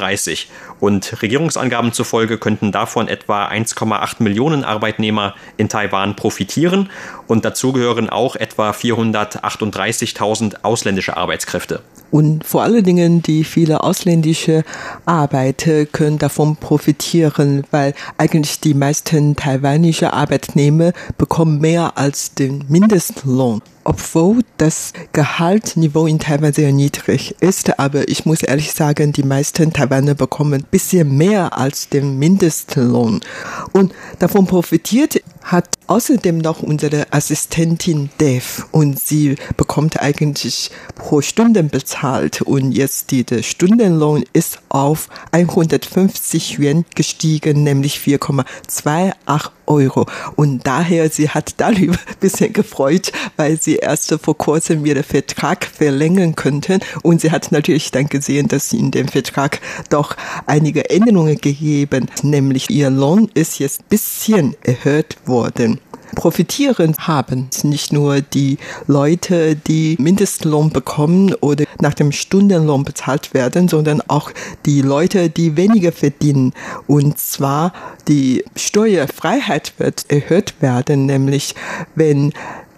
Und 0.80 1.22
Regierungsangaben 1.22 1.92
zufolge 1.92 2.38
könnten 2.38 2.72
davon 2.72 3.10
etwa 3.10 3.46
1,8 3.46 4.24
Millionen 4.24 4.64
Arbeitnehmer 4.64 5.36
in 5.58 5.68
Taiwan 5.68 6.16
profitieren. 6.16 6.90
Und 7.28 7.44
dazu 7.44 7.74
gehören 7.74 8.10
auch 8.10 8.38
etwa 8.38 8.72
438.000 8.72 10.64
ausländische 10.64 11.18
Arbeitskräfte. 11.18 11.82
Und 12.12 12.46
vor 12.46 12.64
allen 12.64 12.84
Dingen 12.84 13.22
die 13.24 13.44
viele 13.44 13.84
ausländische 13.84 14.64
Arbeiter 15.06 15.86
können 15.86 16.20
davon 16.20 16.58
profitieren, 16.58 17.64
weil 17.72 17.94
eigentlich 18.18 18.60
die 18.60 18.74
meisten 18.74 19.36
taiwanische 19.36 20.14
Arbeitnehmer 20.14 20.92
bekommen 21.18 21.60
mehr 21.60 21.98
als 21.98 22.34
den 22.36 22.66
Mindestlohn 22.68 23.62
obwohl 23.84 24.42
das 24.58 24.94
Gehaltsniveau 25.14 26.06
in 26.06 26.20
Taiwan 26.20 26.54
sehr 26.54 26.72
niedrig 26.72 27.36
ist, 27.40 27.80
aber 27.80 28.08
ich 28.08 28.26
muss 28.26 28.44
ehrlich 28.44 28.72
sagen, 28.72 29.14
die 29.14 29.24
meisten 29.24 29.74
Taiwaner 29.74 30.16
bekommen 30.16 30.54
ein 30.54 30.68
bisschen 30.70 31.18
mehr 31.18 31.58
als 31.58 31.90
den 31.90 32.18
Mindestlohn. 32.20 33.22
Und 33.72 33.94
davon 34.20 34.46
profitiert 34.46 35.22
hat 35.44 35.70
außerdem 35.88 36.38
noch 36.38 36.62
unsere 36.62 37.12
Assistentin 37.12 38.10
Dev 38.20 38.64
und 38.72 39.00
sie 39.00 39.36
bekommt 39.58 40.00
eigentlich 40.00 40.72
pro 40.96 41.22
Stunde 41.22 41.64
bezahlt 41.64 42.42
und 42.42 42.72
jetzt 42.72 43.12
der 43.12 43.44
Stundenlohn 43.44 44.24
ist 44.34 44.60
auf 44.70 45.10
150 45.32 46.60
Yuan 46.60 46.86
gestiegen, 46.96 47.64
nämlich 47.64 47.98
4,28 47.98 49.50
Euro. 49.72 50.06
Und 50.36 50.68
daher, 50.68 51.10
sie 51.10 51.30
hat 51.30 51.56
darüber 51.58 51.94
ein 52.08 52.20
bisschen 52.20 52.54
gefreut, 52.54 53.12
weil 53.38 53.60
sie 53.60 53.78
erst 53.78 54.14
vor 54.22 54.38
kurzem 54.38 54.86
ihren 54.86 55.04
Vertrag 55.04 55.66
verlängern 55.66 56.36
könnten. 56.36 56.80
Und 57.02 57.22
sie 57.22 57.32
hat 57.32 57.52
natürlich 57.52 57.92
dann 57.92 58.08
gesehen, 58.08 58.48
dass 58.48 58.74
in 58.74 58.92
dem 58.92 59.08
Vertrag 59.08 59.60
doch 59.90 60.16
einige 60.46 60.90
Änderungen 60.90 61.38
gegeben, 61.38 62.10
nämlich 62.22 62.70
ihr 62.70 62.90
Lohn 62.90 63.30
ist 63.34 63.60
jetzt 63.60 63.82
ein 63.82 63.86
bisschen 63.90 64.56
erhöht 64.64 65.18
worden 65.26 65.80
profitieren 66.16 66.96
haben. 67.00 67.50
Nicht 67.64 67.94
nur 67.94 68.22
die 68.22 68.58
Leute, 68.88 69.56
die 69.56 69.96
Mindestlohn 70.00 70.72
bekommen 70.72 71.34
oder 71.36 71.66
nach 71.80 71.94
dem 71.94 72.12
Stundenlohn 72.12 72.84
bezahlt 72.84 73.34
werden, 73.34 73.68
sondern 73.68 74.02
auch 74.08 74.32
die 74.66 74.82
Leute, 74.82 75.30
die 75.30 75.58
weniger 75.58 75.92
verdienen. 75.92 76.54
Und 76.88 77.18
zwar 77.18 77.74
die 78.08 78.44
Steuerfreiheit 78.56 79.74
wird 79.78 80.06
erhöht 80.10 80.56
werden, 80.62 81.06
nämlich 81.06 81.56
wenn 81.96 82.34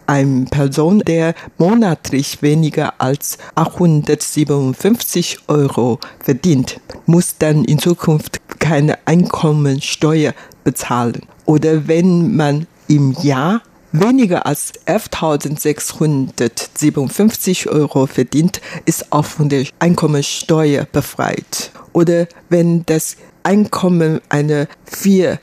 eine 0.07 0.45
Person, 0.45 0.99
der 0.99 1.33
monatlich 1.57 2.41
weniger 2.41 2.93
als 2.99 3.37
857 3.55 5.39
Euro 5.47 5.99
verdient, 6.19 6.79
muss 7.05 7.37
dann 7.37 7.63
in 7.65 7.79
Zukunft 7.79 8.41
keine 8.59 8.97
Einkommensteuer 9.05 10.33
bezahlen. 10.63 11.21
Oder 11.45 11.87
wenn 11.87 12.35
man 12.35 12.67
im 12.87 13.15
Jahr 13.21 13.61
weniger 13.93 14.45
als 14.45 14.73
11.657 14.87 17.69
Euro 17.69 18.05
verdient, 18.07 18.59
ist 18.85 19.13
auch 19.13 19.25
von 19.25 19.47
der 19.49 19.65
Einkommensteuer 19.79 20.85
befreit. 20.91 21.71
Oder 21.93 22.27
wenn 22.49 22.85
das 22.85 23.15
Einkommen 23.43 24.19
einer 24.29 24.67
vier 24.85 25.39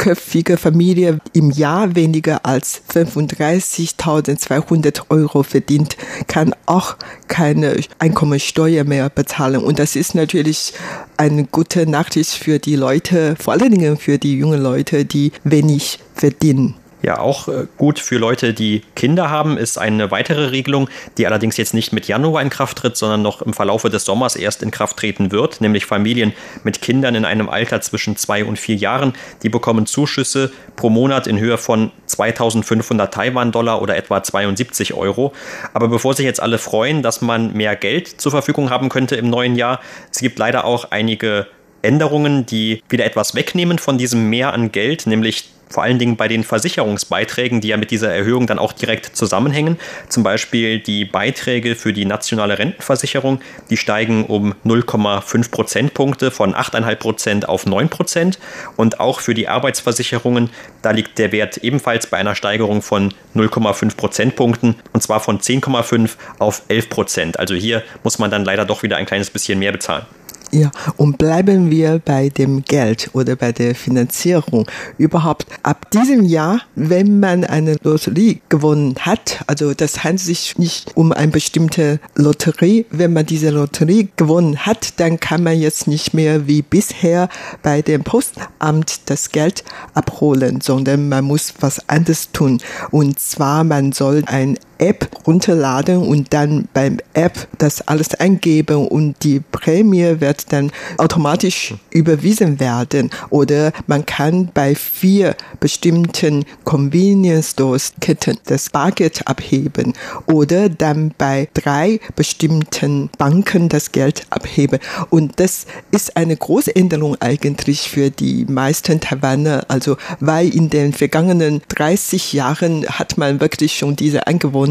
köpfige 0.00 0.56
Familie 0.56 1.18
im 1.34 1.50
Jahr 1.50 1.94
weniger 1.94 2.46
als 2.46 2.80
35.200 2.90 5.02
Euro 5.10 5.42
verdient, 5.42 5.98
kann 6.26 6.54
auch 6.64 6.96
keine 7.28 7.76
Einkommensteuer 7.98 8.84
mehr 8.84 9.10
bezahlen. 9.10 9.62
Und 9.62 9.78
das 9.78 9.96
ist 9.96 10.14
natürlich 10.14 10.72
eine 11.18 11.44
gute 11.44 11.86
Nachricht 11.86 12.30
für 12.30 12.58
die 12.58 12.76
Leute, 12.76 13.36
vor 13.38 13.52
allen 13.52 13.72
Dingen 13.72 13.98
für 13.98 14.16
die 14.16 14.38
jungen 14.38 14.62
Leute, 14.62 15.04
die 15.04 15.32
wenig 15.44 15.98
verdienen. 16.14 16.79
Ja, 17.02 17.18
auch 17.18 17.48
äh, 17.48 17.66
gut 17.78 17.98
für 17.98 18.18
Leute, 18.18 18.52
die 18.52 18.82
Kinder 18.94 19.30
haben, 19.30 19.56
ist 19.56 19.78
eine 19.78 20.10
weitere 20.10 20.46
Regelung, 20.46 20.90
die 21.16 21.26
allerdings 21.26 21.56
jetzt 21.56 21.72
nicht 21.72 21.92
mit 21.92 22.06
Januar 22.08 22.42
in 22.42 22.50
Kraft 22.50 22.76
tritt, 22.78 22.96
sondern 22.96 23.22
noch 23.22 23.40
im 23.40 23.54
Verlaufe 23.54 23.88
des 23.88 24.04
Sommers 24.04 24.36
erst 24.36 24.62
in 24.62 24.70
Kraft 24.70 24.98
treten 24.98 25.32
wird, 25.32 25.62
nämlich 25.62 25.86
Familien 25.86 26.34
mit 26.62 26.82
Kindern 26.82 27.14
in 27.14 27.24
einem 27.24 27.48
Alter 27.48 27.80
zwischen 27.80 28.16
zwei 28.16 28.44
und 28.44 28.58
vier 28.58 28.76
Jahren. 28.76 29.14
Die 29.42 29.48
bekommen 29.48 29.86
Zuschüsse 29.86 30.52
pro 30.76 30.90
Monat 30.90 31.26
in 31.26 31.38
Höhe 31.38 31.56
von 31.56 31.90
2500 32.06 33.12
Taiwan-Dollar 33.14 33.80
oder 33.80 33.96
etwa 33.96 34.22
72 34.22 34.92
Euro. 34.92 35.32
Aber 35.72 35.88
bevor 35.88 36.14
sich 36.14 36.26
jetzt 36.26 36.42
alle 36.42 36.58
freuen, 36.58 37.02
dass 37.02 37.22
man 37.22 37.54
mehr 37.54 37.76
Geld 37.76 38.20
zur 38.20 38.32
Verfügung 38.32 38.68
haben 38.68 38.90
könnte 38.90 39.16
im 39.16 39.30
neuen 39.30 39.56
Jahr, 39.56 39.80
es 40.12 40.20
gibt 40.20 40.38
leider 40.38 40.64
auch 40.66 40.90
einige 40.90 41.46
Änderungen, 41.82 42.44
die 42.44 42.82
wieder 42.90 43.06
etwas 43.06 43.34
wegnehmen 43.34 43.78
von 43.78 43.96
diesem 43.96 44.28
Mehr 44.28 44.52
an 44.52 44.70
Geld, 44.70 45.06
nämlich 45.06 45.48
vor 45.70 45.84
allen 45.84 45.98
Dingen 45.98 46.16
bei 46.16 46.28
den 46.28 46.44
Versicherungsbeiträgen, 46.44 47.60
die 47.60 47.68
ja 47.68 47.76
mit 47.76 47.90
dieser 47.90 48.12
Erhöhung 48.12 48.46
dann 48.46 48.58
auch 48.58 48.72
direkt 48.72 49.16
zusammenhängen. 49.16 49.78
Zum 50.08 50.22
Beispiel 50.22 50.80
die 50.80 51.04
Beiträge 51.04 51.76
für 51.76 51.92
die 51.92 52.04
nationale 52.04 52.58
Rentenversicherung, 52.58 53.40
die 53.70 53.76
steigen 53.76 54.26
um 54.26 54.54
0,5 54.66 55.50
Prozentpunkte 55.50 56.30
von 56.30 56.54
8,5 56.54 56.94
Prozent 56.96 57.48
auf 57.48 57.66
9 57.66 57.88
Prozent. 57.88 58.38
Und 58.76 59.00
auch 59.00 59.20
für 59.20 59.34
die 59.34 59.48
Arbeitsversicherungen, 59.48 60.50
da 60.82 60.90
liegt 60.90 61.18
der 61.18 61.32
Wert 61.32 61.58
ebenfalls 61.58 62.08
bei 62.08 62.18
einer 62.18 62.34
Steigerung 62.34 62.82
von 62.82 63.14
0,5 63.36 63.96
Prozentpunkten 63.96 64.74
und 64.92 65.02
zwar 65.02 65.20
von 65.20 65.38
10,5 65.38 66.10
auf 66.38 66.62
11 66.68 66.90
Prozent. 66.90 67.38
Also 67.38 67.54
hier 67.54 67.82
muss 68.02 68.18
man 68.18 68.30
dann 68.30 68.44
leider 68.44 68.64
doch 68.64 68.82
wieder 68.82 68.96
ein 68.96 69.06
kleines 69.06 69.30
bisschen 69.30 69.58
mehr 69.58 69.72
bezahlen. 69.72 70.04
Ja, 70.52 70.72
und 70.96 71.16
bleiben 71.16 71.70
wir 71.70 72.00
bei 72.04 72.28
dem 72.28 72.64
Geld 72.64 73.10
oder 73.12 73.36
bei 73.36 73.52
der 73.52 73.76
Finanzierung. 73.76 74.66
Überhaupt 74.98 75.46
ab 75.62 75.88
diesem 75.92 76.24
Jahr, 76.24 76.62
wenn 76.74 77.20
man 77.20 77.44
eine 77.44 77.76
Lotterie 77.84 78.40
gewonnen 78.48 78.96
hat, 78.98 79.44
also 79.46 79.74
das 79.74 80.02
handelt 80.02 80.20
sich 80.20 80.58
nicht 80.58 80.96
um 80.96 81.12
eine 81.12 81.30
bestimmte 81.30 82.00
Lotterie, 82.16 82.86
wenn 82.90 83.12
man 83.12 83.26
diese 83.26 83.50
Lotterie 83.50 84.08
gewonnen 84.16 84.66
hat, 84.66 84.98
dann 84.98 85.20
kann 85.20 85.44
man 85.44 85.56
jetzt 85.56 85.86
nicht 85.86 86.14
mehr 86.14 86.48
wie 86.48 86.62
bisher 86.62 87.28
bei 87.62 87.80
dem 87.80 88.02
Postamt 88.02 89.08
das 89.08 89.30
Geld 89.30 89.62
abholen, 89.94 90.60
sondern 90.60 91.08
man 91.08 91.24
muss 91.24 91.54
was 91.60 91.88
anderes 91.88 92.32
tun. 92.32 92.60
Und 92.90 93.20
zwar, 93.20 93.62
man 93.62 93.92
soll 93.92 94.24
ein 94.26 94.58
App 94.80 95.08
runterladen 95.26 95.98
und 95.98 96.32
dann 96.32 96.66
beim 96.72 96.98
App 97.12 97.48
das 97.58 97.86
alles 97.86 98.14
eingeben 98.14 98.88
und 98.88 99.16
die 99.22 99.40
Prämie 99.40 100.20
wird 100.20 100.52
dann 100.52 100.72
automatisch 100.96 101.74
überwiesen 101.90 102.58
werden. 102.58 103.10
Oder 103.28 103.72
man 103.86 104.06
kann 104.06 104.50
bei 104.52 104.74
vier 104.74 105.36
bestimmten 105.60 106.44
Convenience 106.64 107.50
Stores 107.50 107.92
Ketten 108.00 108.38
das 108.46 108.70
Bargeld 108.70 109.26
abheben 109.26 109.92
oder 110.26 110.68
dann 110.68 111.12
bei 111.18 111.48
drei 111.52 112.00
bestimmten 112.16 113.10
Banken 113.18 113.68
das 113.68 113.92
Geld 113.92 114.26
abheben. 114.30 114.78
Und 115.10 115.38
das 115.40 115.66
ist 115.90 116.16
eine 116.16 116.36
große 116.36 116.74
Änderung 116.74 117.16
eigentlich 117.20 117.90
für 117.90 118.10
die 118.10 118.46
meisten 118.46 119.00
Taiwaner. 119.00 119.66
Also, 119.68 119.96
weil 120.20 120.48
in 120.54 120.70
den 120.70 120.92
vergangenen 120.92 121.60
30 121.68 122.32
Jahren 122.32 122.86
hat 122.86 123.18
man 123.18 123.40
wirklich 123.40 123.76
schon 123.76 123.96
diese 123.96 124.26
Angewohnheit 124.26 124.69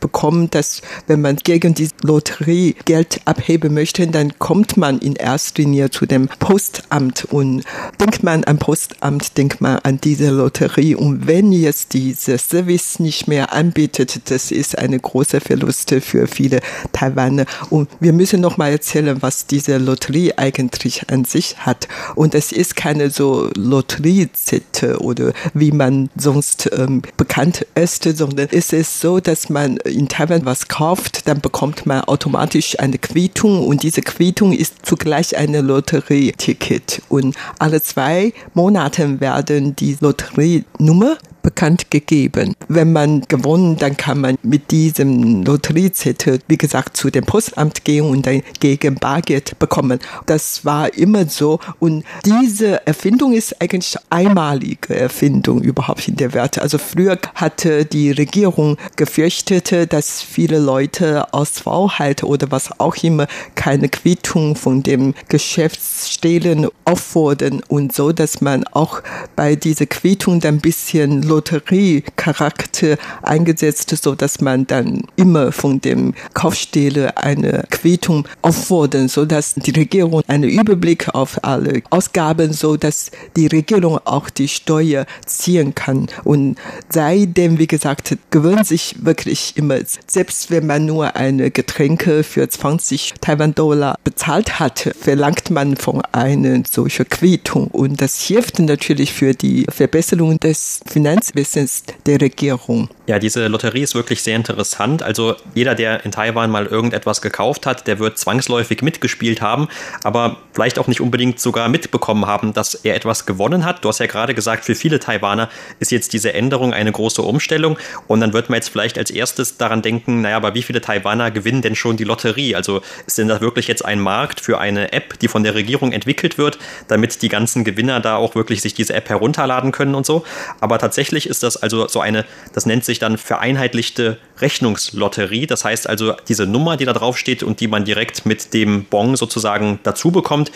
bekommen, 0.00 0.50
dass 0.50 0.82
wenn 1.06 1.20
man 1.20 1.36
gegen 1.36 1.74
die 1.74 1.88
Lotterie 2.02 2.74
Geld 2.84 3.20
abheben 3.24 3.74
möchte, 3.74 4.06
dann 4.06 4.38
kommt 4.38 4.76
man 4.76 4.98
in 4.98 5.16
erster 5.16 5.62
Linie 5.62 5.90
zu 5.90 6.06
dem 6.06 6.28
Postamt 6.38 7.24
und 7.26 7.64
denkt 8.00 8.22
man 8.22 8.44
an 8.44 8.58
Postamt, 8.58 9.36
denkt 9.36 9.60
man 9.60 9.78
an 9.78 10.00
diese 10.02 10.30
Lotterie. 10.30 10.94
Und 10.94 11.26
wenn 11.26 11.52
jetzt 11.52 11.94
dieser 11.94 12.38
Service 12.38 12.98
nicht 12.98 13.28
mehr 13.28 13.52
anbietet, 13.52 14.30
das 14.30 14.50
ist 14.50 14.78
eine 14.78 14.98
große 14.98 15.40
Verluste 15.40 16.00
für 16.00 16.26
viele 16.26 16.60
Taiwaner. 16.92 17.46
Und 17.70 17.88
wir 18.00 18.12
müssen 18.12 18.40
noch 18.40 18.56
mal 18.56 18.70
erzählen, 18.70 19.22
was 19.22 19.46
diese 19.46 19.78
Lotterie 19.78 20.32
eigentlich 20.36 21.10
an 21.10 21.24
sich 21.24 21.58
hat. 21.58 21.88
Und 22.14 22.34
es 22.34 22.52
ist 22.52 22.76
keine 22.76 23.10
so 23.10 23.50
Lotteriezette 23.56 25.00
oder 25.00 25.32
wie 25.54 25.72
man 25.72 26.10
sonst 26.16 26.70
ähm, 26.76 27.02
bekannt 27.16 27.66
ist, 27.74 28.04
sondern 28.16 28.48
es 28.50 28.72
ist 28.72 29.00
so, 29.00 29.20
dass 29.22 29.48
man 29.48 29.76
in 29.78 30.08
Taiwan 30.08 30.44
was 30.44 30.68
kauft, 30.68 31.28
dann 31.28 31.40
bekommt 31.40 31.86
man 31.86 32.02
automatisch 32.02 32.78
eine 32.78 32.98
Quittung 32.98 33.66
und 33.66 33.82
diese 33.82 34.02
Quittung 34.02 34.52
ist 34.52 34.84
zugleich 34.84 35.36
eine 35.36 35.60
Lotterieticket. 35.60 37.02
Und 37.08 37.36
alle 37.58 37.82
zwei 37.82 38.32
Monate 38.54 39.20
werden 39.20 39.76
die 39.76 39.96
Lotterienummer 40.00 41.16
bekannt 41.42 41.90
gegeben. 41.90 42.54
Wenn 42.68 42.92
man 42.92 43.22
gewonnen, 43.22 43.76
dann 43.76 43.96
kann 43.96 44.20
man 44.20 44.38
mit 44.42 44.70
diesem 44.70 45.42
Lotteriezettel, 45.44 46.40
wie 46.48 46.56
gesagt, 46.56 46.96
zu 46.96 47.10
dem 47.10 47.24
Postamt 47.24 47.84
gehen 47.84 48.06
und 48.06 48.26
dann 48.26 48.42
gegen 48.60 48.94
Bargeld 48.94 49.58
bekommen. 49.58 49.98
Das 50.26 50.64
war 50.64 50.94
immer 50.94 51.26
so. 51.26 51.58
Und 51.78 52.04
diese 52.24 52.86
Erfindung 52.86 53.32
ist 53.32 53.60
eigentlich 53.60 53.96
einmalige 54.10 54.94
Erfindung 54.96 55.62
überhaupt 55.62 56.08
in 56.08 56.16
der 56.16 56.32
Welt. 56.32 56.58
Also 56.58 56.78
früher 56.78 57.18
hatte 57.34 57.84
die 57.84 58.10
Regierung 58.10 58.76
gefürchtet, 58.96 59.92
dass 59.92 60.22
viele 60.22 60.58
Leute 60.58 61.32
aus 61.32 61.50
Faulheit 61.60 62.22
oder 62.22 62.50
was 62.50 62.80
auch 62.80 62.96
immer 63.02 63.26
keine 63.54 63.88
Quittung 63.88 64.56
von 64.56 64.82
dem 64.82 65.14
Geschäftsstellen 65.28 66.68
auffordern 66.84 67.62
und 67.68 67.92
so, 67.92 68.12
dass 68.12 68.40
man 68.40 68.64
auch 68.64 69.02
bei 69.36 69.56
dieser 69.56 69.86
Quittung 69.86 70.40
dann 70.40 70.56
ein 70.56 70.60
bisschen 70.60 71.22
Lotteriecharakter 71.32 72.98
eingesetzt, 73.22 73.96
so 74.02 74.14
dass 74.14 74.40
man 74.40 74.66
dann 74.66 75.02
immer 75.16 75.50
von 75.50 75.80
dem 75.80 76.12
Kaufstelle 76.34 77.16
eine 77.16 77.64
Quittung 77.70 78.28
auffordern, 78.42 79.08
so 79.08 79.24
dass 79.24 79.54
die 79.54 79.70
Regierung 79.70 80.22
einen 80.26 80.50
Überblick 80.50 81.08
auf 81.14 81.42
alle 81.42 81.82
Ausgaben, 81.88 82.52
so 82.52 82.76
dass 82.76 83.10
die 83.36 83.46
Regierung 83.46 83.98
auch 84.04 84.28
die 84.28 84.48
Steuer 84.48 85.06
ziehen 85.24 85.74
kann. 85.74 86.08
Und 86.24 86.56
seitdem, 86.90 87.58
wie 87.58 87.66
gesagt, 87.66 88.16
gewöhnt 88.30 88.66
sich 88.66 88.96
wirklich 89.00 89.56
immer, 89.56 89.78
selbst 90.06 90.50
wenn 90.50 90.66
man 90.66 90.84
nur 90.84 91.16
eine 91.16 91.50
Getränke 91.50 92.24
für 92.24 92.46
20 92.48 93.14
Taiwan-Dollar 93.22 93.96
bezahlt 94.04 94.60
hat, 94.60 94.94
verlangt 95.00 95.50
man 95.50 95.76
von 95.76 96.02
einer 96.12 96.62
solchen 96.70 97.08
Quittung. 97.08 97.68
Und 97.68 98.02
das 98.02 98.20
hilft 98.20 98.58
natürlich 98.58 99.12
für 99.14 99.32
die 99.32 99.64
Verbesserung 99.70 100.38
des 100.38 100.80
Finanzwissens 101.22 101.84
der 102.04 102.20
Regierung. 102.20 102.88
Ja, 103.08 103.18
diese 103.18 103.48
Lotterie 103.48 103.82
ist 103.82 103.96
wirklich 103.96 104.22
sehr 104.22 104.36
interessant. 104.36 105.02
Also 105.02 105.34
jeder, 105.54 105.74
der 105.74 106.04
in 106.04 106.12
Taiwan 106.12 106.50
mal 106.52 106.66
irgendetwas 106.66 107.20
gekauft 107.20 107.66
hat, 107.66 107.88
der 107.88 107.98
wird 107.98 108.16
zwangsläufig 108.16 108.80
mitgespielt 108.80 109.40
haben, 109.42 109.66
aber 110.04 110.36
vielleicht 110.52 110.78
auch 110.78 110.86
nicht 110.86 111.00
unbedingt 111.00 111.40
sogar 111.40 111.68
mitbekommen 111.68 112.26
haben, 112.26 112.52
dass 112.52 112.76
er 112.76 112.94
etwas 112.94 113.26
gewonnen 113.26 113.64
hat. 113.64 113.84
Du 113.84 113.88
hast 113.88 113.98
ja 113.98 114.06
gerade 114.06 114.34
gesagt, 114.34 114.64
für 114.64 114.76
viele 114.76 115.00
Taiwaner 115.00 115.48
ist 115.80 115.90
jetzt 115.90 116.12
diese 116.12 116.32
Änderung 116.32 116.72
eine 116.72 116.92
große 116.92 117.22
Umstellung 117.22 117.76
und 118.06 118.20
dann 118.20 118.32
wird 118.32 118.50
man 118.50 118.58
jetzt 118.58 118.68
vielleicht 118.68 118.96
als 118.98 119.10
erstes 119.10 119.56
daran 119.56 119.82
denken, 119.82 120.20
naja, 120.20 120.36
aber 120.36 120.54
wie 120.54 120.62
viele 120.62 120.80
Taiwaner 120.80 121.32
gewinnen 121.32 121.60
denn 121.60 121.74
schon 121.74 121.96
die 121.96 122.04
Lotterie? 122.04 122.54
Also 122.54 122.82
ist 123.08 123.18
denn 123.18 123.26
das 123.26 123.40
wirklich 123.40 123.66
jetzt 123.66 123.84
ein 123.84 123.98
Markt 123.98 124.40
für 124.40 124.60
eine 124.60 124.92
App, 124.92 125.18
die 125.18 125.26
von 125.26 125.42
der 125.42 125.56
Regierung 125.56 125.90
entwickelt 125.90 126.38
wird, 126.38 126.58
damit 126.86 127.20
die 127.20 127.28
ganzen 127.28 127.64
Gewinner 127.64 127.98
da 127.98 128.14
auch 128.14 128.36
wirklich 128.36 128.62
sich 128.62 128.74
diese 128.74 128.94
App 128.94 129.08
herunterladen 129.08 129.72
können 129.72 129.96
und 129.96 130.06
so? 130.06 130.24
Aber 130.60 130.78
tatsächlich 130.78 131.28
ist 131.28 131.42
das 131.42 131.56
also 131.56 131.88
so 131.88 132.00
eine, 132.00 132.24
das 132.52 132.64
nennt 132.64 132.84
sich 132.84 132.92
dann 133.02 133.18
vereinheitlichte 133.18 134.18
Rechnungslotterie. 134.40 135.46
Das 135.46 135.64
heißt 135.64 135.88
also, 135.88 136.14
diese 136.28 136.46
Nummer, 136.46 136.76
die 136.76 136.84
da 136.84 136.92
drauf 136.92 137.18
steht 137.18 137.42
und 137.42 137.60
die 137.60 137.68
man 137.68 137.84
direkt 137.84 138.24
mit 138.26 138.54
dem 138.54 138.84
Bon 138.84 139.16
sozusagen 139.16 139.80
dazu 139.82 140.10
bekommt, 140.10 140.52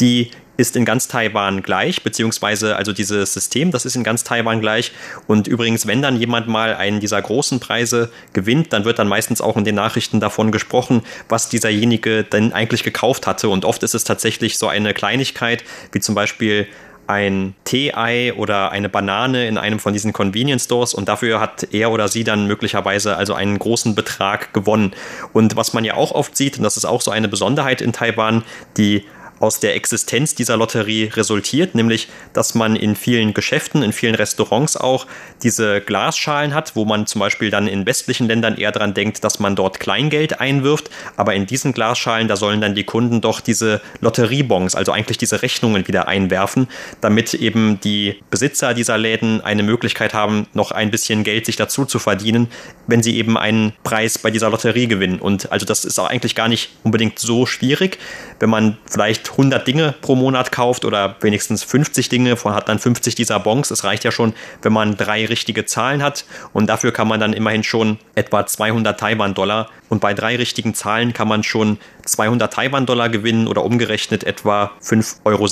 die 0.00 0.30
ist 0.58 0.74
in 0.74 0.84
ganz 0.84 1.06
Taiwan 1.06 1.62
gleich, 1.62 2.02
beziehungsweise 2.02 2.74
also 2.74 2.92
dieses 2.92 3.32
System, 3.32 3.70
das 3.70 3.86
ist 3.86 3.94
in 3.94 4.02
ganz 4.02 4.24
Taiwan 4.24 4.60
gleich. 4.60 4.90
Und 5.28 5.46
übrigens, 5.46 5.86
wenn 5.86 6.02
dann 6.02 6.16
jemand 6.16 6.48
mal 6.48 6.74
einen 6.74 6.98
dieser 6.98 7.22
großen 7.22 7.60
Preise 7.60 8.10
gewinnt, 8.32 8.72
dann 8.72 8.84
wird 8.84 8.98
dann 8.98 9.06
meistens 9.06 9.40
auch 9.40 9.56
in 9.56 9.64
den 9.64 9.76
Nachrichten 9.76 10.18
davon 10.18 10.50
gesprochen, 10.50 11.02
was 11.28 11.48
dieserjenige 11.48 12.24
denn 12.24 12.52
eigentlich 12.52 12.82
gekauft 12.82 13.28
hatte. 13.28 13.48
Und 13.48 13.64
oft 13.64 13.84
ist 13.84 13.94
es 13.94 14.02
tatsächlich 14.02 14.58
so 14.58 14.66
eine 14.66 14.94
Kleinigkeit, 14.94 15.62
wie 15.92 16.00
zum 16.00 16.16
Beispiel 16.16 16.66
ein 17.08 17.54
Tee-Ei 17.64 18.34
oder 18.34 18.70
eine 18.70 18.88
Banane 18.88 19.48
in 19.48 19.56
einem 19.58 19.80
von 19.80 19.94
diesen 19.94 20.12
Convenience 20.12 20.64
Stores 20.64 20.92
und 20.92 21.08
dafür 21.08 21.40
hat 21.40 21.68
er 21.72 21.90
oder 21.90 22.06
sie 22.08 22.22
dann 22.22 22.46
möglicherweise 22.46 23.16
also 23.16 23.32
einen 23.32 23.58
großen 23.58 23.94
Betrag 23.94 24.52
gewonnen. 24.52 24.92
Und 25.32 25.56
was 25.56 25.72
man 25.72 25.84
ja 25.84 25.94
auch 25.94 26.12
oft 26.12 26.36
sieht, 26.36 26.58
und 26.58 26.64
das 26.64 26.76
ist 26.76 26.84
auch 26.84 27.00
so 27.00 27.10
eine 27.10 27.28
Besonderheit 27.28 27.80
in 27.80 27.92
Taiwan, 27.92 28.44
die 28.76 29.04
aus 29.40 29.60
der 29.60 29.74
Existenz 29.76 30.34
dieser 30.34 30.56
Lotterie 30.56 31.10
resultiert, 31.14 31.74
nämlich 31.74 32.08
dass 32.32 32.54
man 32.54 32.76
in 32.76 32.96
vielen 32.96 33.34
Geschäften, 33.34 33.82
in 33.82 33.92
vielen 33.92 34.14
Restaurants 34.14 34.76
auch 34.76 35.06
diese 35.42 35.80
Glasschalen 35.80 36.54
hat, 36.54 36.74
wo 36.76 36.84
man 36.84 37.06
zum 37.06 37.20
Beispiel 37.20 37.50
dann 37.50 37.68
in 37.68 37.86
westlichen 37.86 38.26
Ländern 38.26 38.56
eher 38.56 38.72
daran 38.72 38.94
denkt, 38.94 39.22
dass 39.24 39.38
man 39.38 39.56
dort 39.56 39.80
Kleingeld 39.80 40.40
einwirft, 40.40 40.90
aber 41.16 41.34
in 41.34 41.46
diesen 41.46 41.72
Glasschalen, 41.72 42.28
da 42.28 42.36
sollen 42.36 42.60
dann 42.60 42.74
die 42.74 42.84
Kunden 42.84 43.20
doch 43.20 43.40
diese 43.40 43.80
Lotteriebons, 44.00 44.74
also 44.74 44.92
eigentlich 44.92 45.18
diese 45.18 45.42
Rechnungen 45.42 45.86
wieder 45.86 46.08
einwerfen, 46.08 46.68
damit 47.00 47.34
eben 47.34 47.80
die 47.80 48.20
Besitzer 48.30 48.74
dieser 48.74 48.98
Läden 48.98 49.40
eine 49.40 49.62
Möglichkeit 49.62 50.14
haben, 50.14 50.46
noch 50.54 50.72
ein 50.72 50.90
bisschen 50.90 51.24
Geld 51.24 51.46
sich 51.46 51.56
dazu 51.56 51.84
zu 51.84 51.98
verdienen, 51.98 52.48
wenn 52.86 53.02
sie 53.02 53.16
eben 53.16 53.36
einen 53.36 53.72
Preis 53.84 54.18
bei 54.18 54.30
dieser 54.30 54.50
Lotterie 54.50 54.88
gewinnen. 54.88 55.20
Und 55.20 55.52
also 55.52 55.66
das 55.66 55.84
ist 55.84 55.98
auch 55.98 56.08
eigentlich 56.08 56.34
gar 56.34 56.48
nicht 56.48 56.70
unbedingt 56.82 57.18
so 57.18 57.46
schwierig, 57.46 57.98
wenn 58.40 58.50
man 58.50 58.78
vielleicht 58.90 59.27
100 59.32 59.66
Dinge 59.66 59.94
pro 60.00 60.14
Monat 60.14 60.52
kauft 60.52 60.84
oder 60.84 61.16
wenigstens 61.20 61.62
50 61.64 62.08
Dinge, 62.08 62.36
hat 62.44 62.68
dann 62.68 62.78
50 62.78 63.14
dieser 63.14 63.38
Bons. 63.40 63.70
Es 63.70 63.84
reicht 63.84 64.04
ja 64.04 64.12
schon, 64.12 64.34
wenn 64.62 64.72
man 64.72 64.96
drei 64.96 65.26
richtige 65.26 65.64
Zahlen 65.64 66.02
hat 66.02 66.24
und 66.52 66.68
dafür 66.68 66.92
kann 66.92 67.08
man 67.08 67.20
dann 67.20 67.32
immerhin 67.32 67.64
schon 67.64 67.98
etwa 68.14 68.46
200 68.46 68.98
Taiwan-Dollar 68.98 69.68
und 69.88 70.00
bei 70.00 70.14
drei 70.14 70.36
richtigen 70.36 70.74
Zahlen 70.74 71.12
kann 71.12 71.28
man 71.28 71.42
schon 71.42 71.78
200 72.04 72.52
Taiwan-Dollar 72.52 73.08
gewinnen 73.08 73.48
oder 73.48 73.64
umgerechnet 73.64 74.24
etwa 74.24 74.72
5,70 74.82 75.16
Euro. 75.24 75.48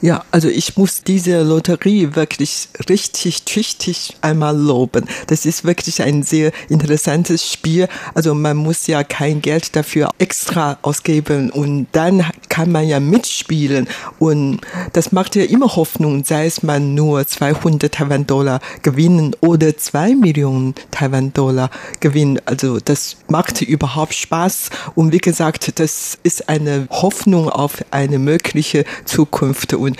Ja, 0.00 0.24
also 0.30 0.48
ich 0.48 0.76
muss 0.76 1.02
diese 1.02 1.42
Lotterie 1.42 2.14
wirklich 2.14 2.68
richtig 2.88 3.42
tüchtig 3.42 4.16
einmal 4.20 4.56
loben. 4.56 5.06
Das 5.26 5.44
ist 5.44 5.64
wirklich 5.64 6.02
ein 6.02 6.22
sehr 6.22 6.52
interessantes 6.68 7.50
Spiel. 7.50 7.88
Also 8.14 8.32
man 8.32 8.56
muss 8.58 8.86
ja 8.86 9.02
kein 9.02 9.42
Geld 9.42 9.74
dafür 9.74 10.10
extra 10.18 10.78
ausgeben 10.82 11.50
und 11.50 11.88
dann 11.92 12.24
kann 12.48 12.70
man 12.70 12.86
ja 12.86 13.00
mitspielen 13.00 13.88
und 14.18 14.60
das 14.92 15.12
macht 15.12 15.36
ja 15.36 15.44
immer 15.44 15.74
Hoffnung, 15.76 16.24
sei 16.24 16.46
es 16.46 16.62
man 16.62 16.94
nur 16.94 17.26
200 17.26 17.92
Taiwan-Dollar 17.92 18.60
gewinnen 18.82 19.34
oder 19.40 19.76
2 19.76 20.14
Millionen 20.14 20.74
Taiwan-Dollar 20.90 21.70
gewinnen. 22.00 22.40
Also 22.44 22.78
das 22.78 23.16
macht 23.28 23.62
überhaupt 23.62 24.14
Spaß 24.14 24.70
und 24.94 25.12
wie 25.12 25.18
gesagt, 25.18 25.78
das 25.80 26.18
ist 26.22 26.48
eine 26.48 26.86
Hoffnung 26.90 27.48
auf 27.48 27.84
eine 27.90 28.18
mögliche 28.18 28.84
Zukunft 29.04 29.74
und 29.74 29.87
und 29.88 29.98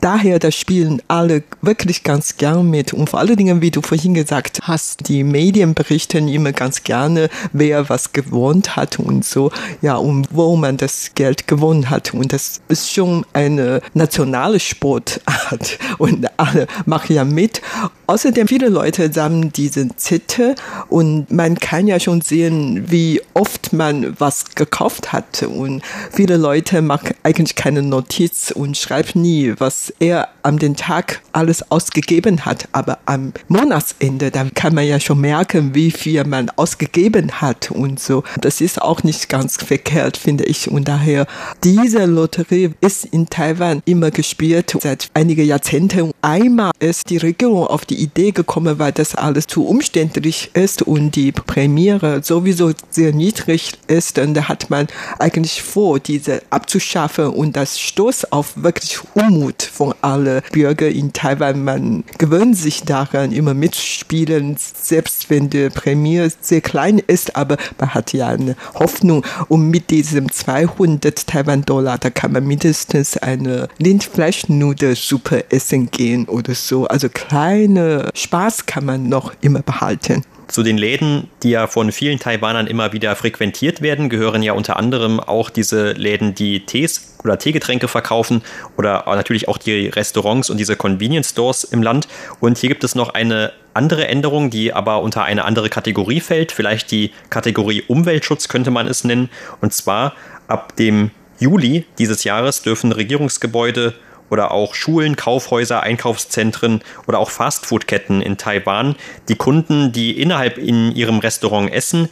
daher, 0.00 0.38
da 0.38 0.50
spielen 0.50 1.02
alle 1.08 1.42
wirklich 1.62 2.02
ganz 2.02 2.36
gern 2.36 2.68
mit. 2.70 2.92
Und 2.92 3.10
vor 3.10 3.20
allen 3.20 3.36
Dingen, 3.36 3.60
wie 3.60 3.70
du 3.70 3.82
vorhin 3.82 4.14
gesagt 4.14 4.60
hast, 4.62 5.08
die 5.08 5.24
Medien 5.24 5.74
berichten 5.74 6.28
immer 6.28 6.52
ganz 6.52 6.84
gerne, 6.84 7.28
wer 7.52 7.88
was 7.88 8.12
gewohnt 8.12 8.76
hat 8.76 8.98
und 8.98 9.24
so, 9.24 9.50
ja, 9.82 9.96
und 9.96 10.28
wo 10.30 10.56
man 10.56 10.76
das 10.76 11.12
Geld 11.14 11.46
gewonnen 11.46 11.90
hat. 11.90 12.14
Und 12.14 12.32
das 12.32 12.60
ist 12.68 12.92
schon 12.92 13.24
eine 13.32 13.80
nationale 13.94 14.60
Sportart 14.60 15.78
und 15.98 16.26
alle 16.38 16.66
machen 16.86 17.14
ja 17.14 17.24
mit. 17.24 17.60
Außerdem 18.06 18.48
viele 18.48 18.68
Leute 18.68 19.12
sammeln 19.12 19.52
diese 19.52 19.88
Zettel 19.96 20.54
und 20.88 21.30
man 21.30 21.58
kann 21.58 21.86
ja 21.86 22.00
schon 22.00 22.22
sehen, 22.22 22.90
wie 22.90 23.20
oft 23.34 23.72
man 23.72 24.18
was 24.18 24.54
gekauft 24.54 25.12
hat 25.12 25.42
und 25.42 25.82
viele 26.10 26.36
Leute 26.36 26.80
machen 26.80 27.14
eigentlich 27.22 27.54
keine 27.54 27.82
Notiz 27.82 28.50
und 28.50 28.76
schreiben 28.76 29.20
nie, 29.20 29.54
was 29.58 29.87
er 29.98 30.28
an 30.42 30.58
den 30.58 30.76
Tag 30.76 31.20
alles 31.32 31.70
ausgegeben 31.70 32.44
hat, 32.44 32.68
aber 32.72 32.98
am 33.06 33.32
Monatsende, 33.48 34.30
dann 34.30 34.54
kann 34.54 34.74
man 34.74 34.86
ja 34.86 34.98
schon 34.98 35.20
merken, 35.20 35.74
wie 35.74 35.90
viel 35.90 36.24
man 36.24 36.50
ausgegeben 36.56 37.40
hat 37.40 37.70
und 37.70 38.00
so. 38.00 38.24
Das 38.40 38.60
ist 38.60 38.80
auch 38.80 39.02
nicht 39.02 39.28
ganz 39.28 39.56
verkehrt, 39.56 40.16
finde 40.16 40.44
ich. 40.44 40.70
Und 40.70 40.88
daher, 40.88 41.26
diese 41.64 42.06
Lotterie 42.06 42.70
ist 42.80 43.04
in 43.04 43.28
Taiwan 43.28 43.82
immer 43.84 44.10
gespielt 44.10 44.74
seit 44.80 45.08
einigen 45.14 45.44
Jahrzehnten. 45.44 46.12
Einmal 46.22 46.72
ist 46.78 47.10
die 47.10 47.18
Regierung 47.18 47.66
auf 47.66 47.84
die 47.84 48.02
Idee 48.02 48.32
gekommen, 48.32 48.78
weil 48.78 48.92
das 48.92 49.14
alles 49.14 49.46
zu 49.46 49.66
umständlich 49.66 50.50
ist 50.54 50.82
und 50.82 51.14
die 51.14 51.32
Premiere 51.32 52.22
sowieso 52.22 52.72
sehr 52.90 53.12
niedrig 53.12 53.72
ist. 53.86 54.18
Und 54.18 54.34
da 54.34 54.48
hat 54.48 54.70
man 54.70 54.88
eigentlich 55.18 55.62
vor, 55.62 56.00
diese 56.00 56.42
abzuschaffen 56.50 57.26
und 57.26 57.56
das 57.56 57.78
stoßt 57.78 58.32
auf 58.32 58.52
wirklich 58.56 58.98
Unmut 59.14 59.67
von 59.68 59.94
allen 60.02 60.42
Bürgern 60.52 60.92
in 60.92 61.12
Taiwan. 61.12 61.64
Man 61.64 62.04
gewöhnt 62.18 62.56
sich 62.56 62.82
daran, 62.82 63.32
immer 63.32 63.54
mitspielen, 63.54 64.56
selbst 64.58 65.30
wenn 65.30 65.50
die 65.50 65.70
Premiere 65.70 66.30
sehr 66.40 66.60
klein 66.60 66.98
ist, 66.98 67.36
aber 67.36 67.56
man 67.78 67.94
hat 67.94 68.12
ja 68.12 68.28
eine 68.28 68.56
Hoffnung. 68.74 69.24
Und 69.48 69.70
mit 69.70 69.90
diesem 69.90 70.30
200 70.30 71.26
Taiwan-Dollar, 71.26 71.98
da 71.98 72.10
kann 72.10 72.32
man 72.32 72.46
mindestens 72.46 73.16
eine 73.16 73.68
Lindfleischnudelsuppe 73.78 75.50
essen 75.50 75.90
gehen 75.90 76.26
oder 76.26 76.54
so. 76.54 76.86
Also 76.86 77.08
kleine 77.08 78.10
Spaß 78.14 78.66
kann 78.66 78.84
man 78.84 79.08
noch 79.08 79.32
immer 79.40 79.62
behalten. 79.62 80.24
Zu 80.48 80.62
den 80.62 80.78
Läden, 80.78 81.28
die 81.42 81.50
ja 81.50 81.66
von 81.66 81.92
vielen 81.92 82.18
Taiwanern 82.18 82.66
immer 82.66 82.94
wieder 82.94 83.14
frequentiert 83.16 83.82
werden, 83.82 84.08
gehören 84.08 84.42
ja 84.42 84.54
unter 84.54 84.78
anderem 84.78 85.20
auch 85.20 85.50
diese 85.50 85.92
Läden, 85.92 86.34
die 86.34 86.64
Tees 86.64 87.16
oder 87.22 87.38
Teegetränke 87.38 87.86
verkaufen 87.86 88.42
oder 88.78 89.04
natürlich 89.06 89.46
auch 89.48 89.58
die 89.58 89.88
Restaurants 89.88 90.48
und 90.48 90.56
diese 90.56 90.74
Convenience 90.74 91.30
Stores 91.30 91.64
im 91.64 91.82
Land. 91.82 92.08
Und 92.40 92.56
hier 92.56 92.70
gibt 92.70 92.82
es 92.82 92.94
noch 92.94 93.10
eine 93.10 93.52
andere 93.74 94.08
Änderung, 94.08 94.48
die 94.48 94.72
aber 94.72 95.02
unter 95.02 95.24
eine 95.24 95.44
andere 95.44 95.68
Kategorie 95.68 96.20
fällt, 96.20 96.50
vielleicht 96.50 96.90
die 96.90 97.12
Kategorie 97.28 97.84
Umweltschutz 97.86 98.48
könnte 98.48 98.70
man 98.70 98.88
es 98.88 99.04
nennen. 99.04 99.28
Und 99.60 99.74
zwar 99.74 100.14
ab 100.46 100.74
dem 100.76 101.10
Juli 101.38 101.84
dieses 101.98 102.24
Jahres 102.24 102.62
dürfen 102.62 102.90
Regierungsgebäude 102.92 103.94
oder 104.30 104.50
auch 104.52 104.74
Schulen, 104.74 105.16
Kaufhäuser, 105.16 105.82
Einkaufszentren 105.82 106.82
oder 107.06 107.18
auch 107.18 107.30
Fastfood-Ketten 107.30 108.20
in 108.20 108.36
Taiwan 108.36 108.96
die 109.28 109.36
Kunden, 109.36 109.92
die 109.92 110.20
innerhalb 110.20 110.58
in 110.58 110.94
ihrem 110.94 111.18
Restaurant 111.18 111.72
essen, 111.72 112.08